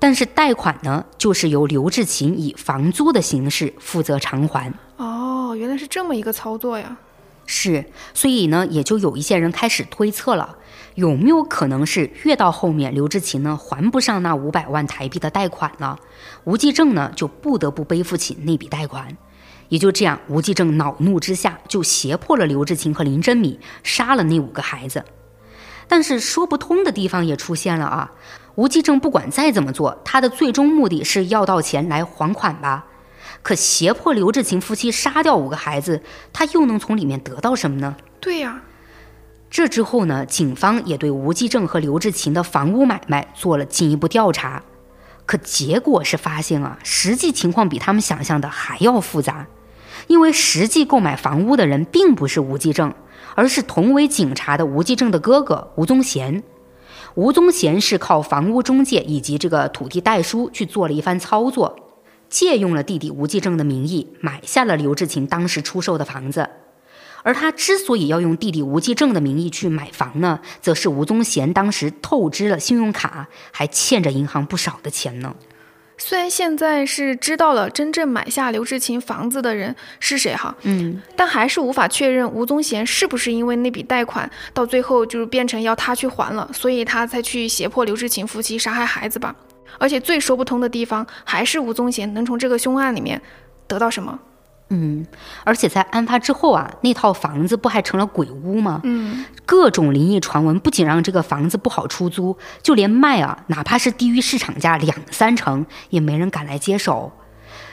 [0.00, 4.72] 但是贷款呢，就是由刘志勤以房租的形式负责偿还。
[4.96, 6.96] 哦，原来是这么一个操作呀！
[7.46, 10.56] 是，所以呢，也就有一些人开始推测了。
[10.94, 15.98] 有没有可能是越到后面，刘志勤呢还不上那五百万台币的贷款了，
[16.44, 19.16] 吴继正呢就不得不背负起那笔贷款，
[19.68, 25.04] 也就这样，吴继正恼怒之下就胁迫了刘志勤和林真米杀了那五个孩子。
[25.88, 28.12] 但是说不通的地方也出现了啊，
[28.54, 32.86] 吴继正不管再怎么做，他的最终目的是要到钱来还款吧？
[33.44, 36.02] 可胁迫刘志勤夫妻杀掉五个孩子，
[36.32, 37.94] 他又能从里面得到什么呢？
[38.18, 38.62] 对呀。
[39.50, 44.64] 这之后呢，警方也对吴继正和刘志勤的房屋买卖做了进一步调查，
[45.26, 49.46] 可结果是发现啊，实际情况比他们想象的还要复杂，
[50.06, 52.94] 因为实际购买房屋的人并不是吴继正，
[53.34, 56.42] 而是同为警察的吴继正的哥哥吴宗贤。
[57.14, 61.76] 吴宗贤是靠房屋中介以及这个土地代书去做了一番操作，
[62.34, 66.50] 借用了弟弟吴继正的名义买下了刘志勤当时出售的房子。
[67.22, 75.36] 而他之所以要用弟弟吴继正的名义去买房呢，则是吴宗贤当时透支了信用卡，还欠着银行不少的钱呢。
[75.96, 89.36] 虽然现在是知道了真正买下刘志勤房子的人是谁哈，嗯，但还是无法确认吴宗贤是不是因为那笔贷款到最后就是变成要他去还了，所以他才去胁迫刘志勤夫妻杀害孩子吧。
[89.78, 93.20] 而且最说不通的地方还是吴宗贤能从这个凶案里面
[93.66, 94.18] 得到什么？
[94.70, 95.06] 嗯，
[95.44, 98.80] 而且在案发之后啊，那套房子不还成了鬼屋吗？
[98.84, 107.12] 嗯，各种灵异传闻不仅让这个房子不好出租，就连卖啊，哪怕是低于市场价两三成，也没人敢来接手。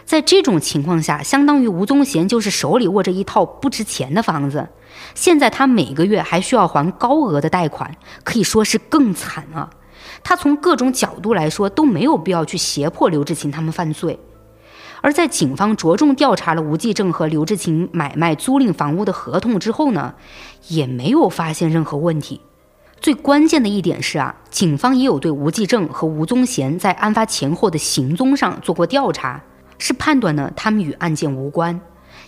[0.04, 4.68] 在这种情况下，相当于吴宗贤就是手里握着一套不值钱的房子，
[5.16, 7.96] 现在他每个月还需要还高额的贷款，
[8.26, 9.70] 可以说是更惨啊。
[10.24, 14.20] 他从各种角度来说都没有必要去胁迫刘志勤他们犯罪。
[15.02, 20.14] 而在警方着重调查了吴继正和刘志勤买卖租赁房屋的合同之后呢，
[20.68, 22.40] 也没有发现任何问题。
[23.00, 29.42] 最关键的一点是啊，警方也有对吴继正和吴宗贤在案发前后的行踪上做过调查，
[29.80, 31.82] 是判断呢他们与案件无关，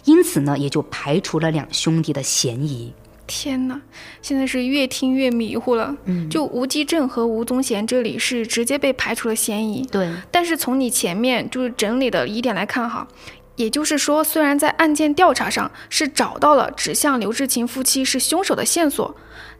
[0.06, 2.91] 因此呢也就排除了两兄弟的嫌疑。
[3.26, 3.80] 天哪，
[4.22, 5.95] 现在是越听越迷糊了。
[6.06, 13.08] 嗯，就吴继正和吴宗贤这里是直接被排除了嫌疑，对，但是从你前面就是整理的疑点来看哈，
[13.56, 19.16] 也就是说，虽然在案件调查上是找到了指向刘志勤夫妻是凶手的线索，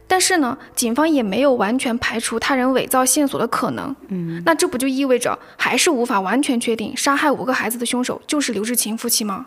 [0.06, 3.94] 但是呢，警方也没有完全排除他人伪造线索的可能。
[4.08, 9.46] 嗯，那这不就意味着还是无法完全确定杀害五个孩子的凶手就是刘志勤夫妻吗？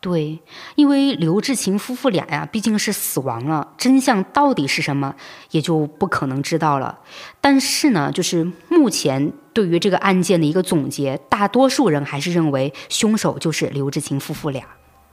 [0.00, 0.38] 对，
[0.76, 5.14] 因为刘志勤夫妇俩呀，毕竟是死亡了，真相到底是什么，
[5.50, 6.98] 也就不可能知道了。
[7.40, 14.62] 但是呢，就是目前对于这个案件的一个总结，大多数人还是认为凶手就是刘志勤夫妇俩。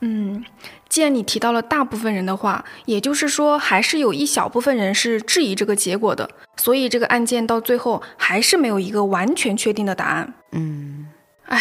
[0.02, 0.44] 嗯，
[0.90, 10.34] 既然你提到了大部分人的话，也就是说，还是有一小部分人是质疑这个结果的，所以这个案件到最后还是没有一个完全确定的答案。
[10.52, 11.08] 嗯，
[11.46, 11.60] 唉，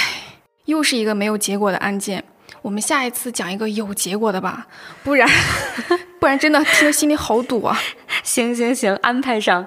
[0.65, 2.25] 又是一个没有结果的案件。
[2.63, 4.67] 我们下一次讲一个有结果的吧，
[5.03, 5.29] 不然
[6.19, 7.77] 不然真的听得心里好堵啊！
[8.23, 9.67] 行行行，安排上。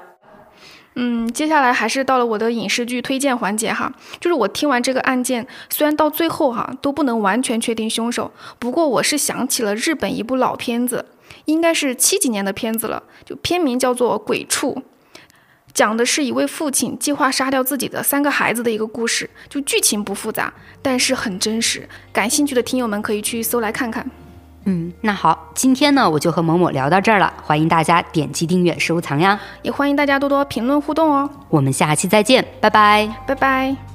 [0.98, 3.92] 嗯，接下来还是到了我的影视剧推荐环节哈，
[4.22, 11.06] 就是我听完这个案件，虽然到最后哈都不能完全确定凶手，不过我是想起了日本一部老片子，
[11.44, 14.74] 应该是七几年的片子了，就片名叫做《鬼畜》。
[15.76, 21.88] 讲的是一位父亲计划杀掉自己的三个孩子的一个故事，就剧情不复杂，但是很真实。
[22.14, 24.10] 感兴趣的听友们可以去搜来看看。
[24.64, 31.30] 嗯，那好，今天呢我就和某某聊到这儿了，欢迎大家点击订阅收藏呀，也欢迎大家多多评论互动哦。
[31.50, 33.08] 我们下期再见，拜拜。
[33.28, 33.95] 拜拜。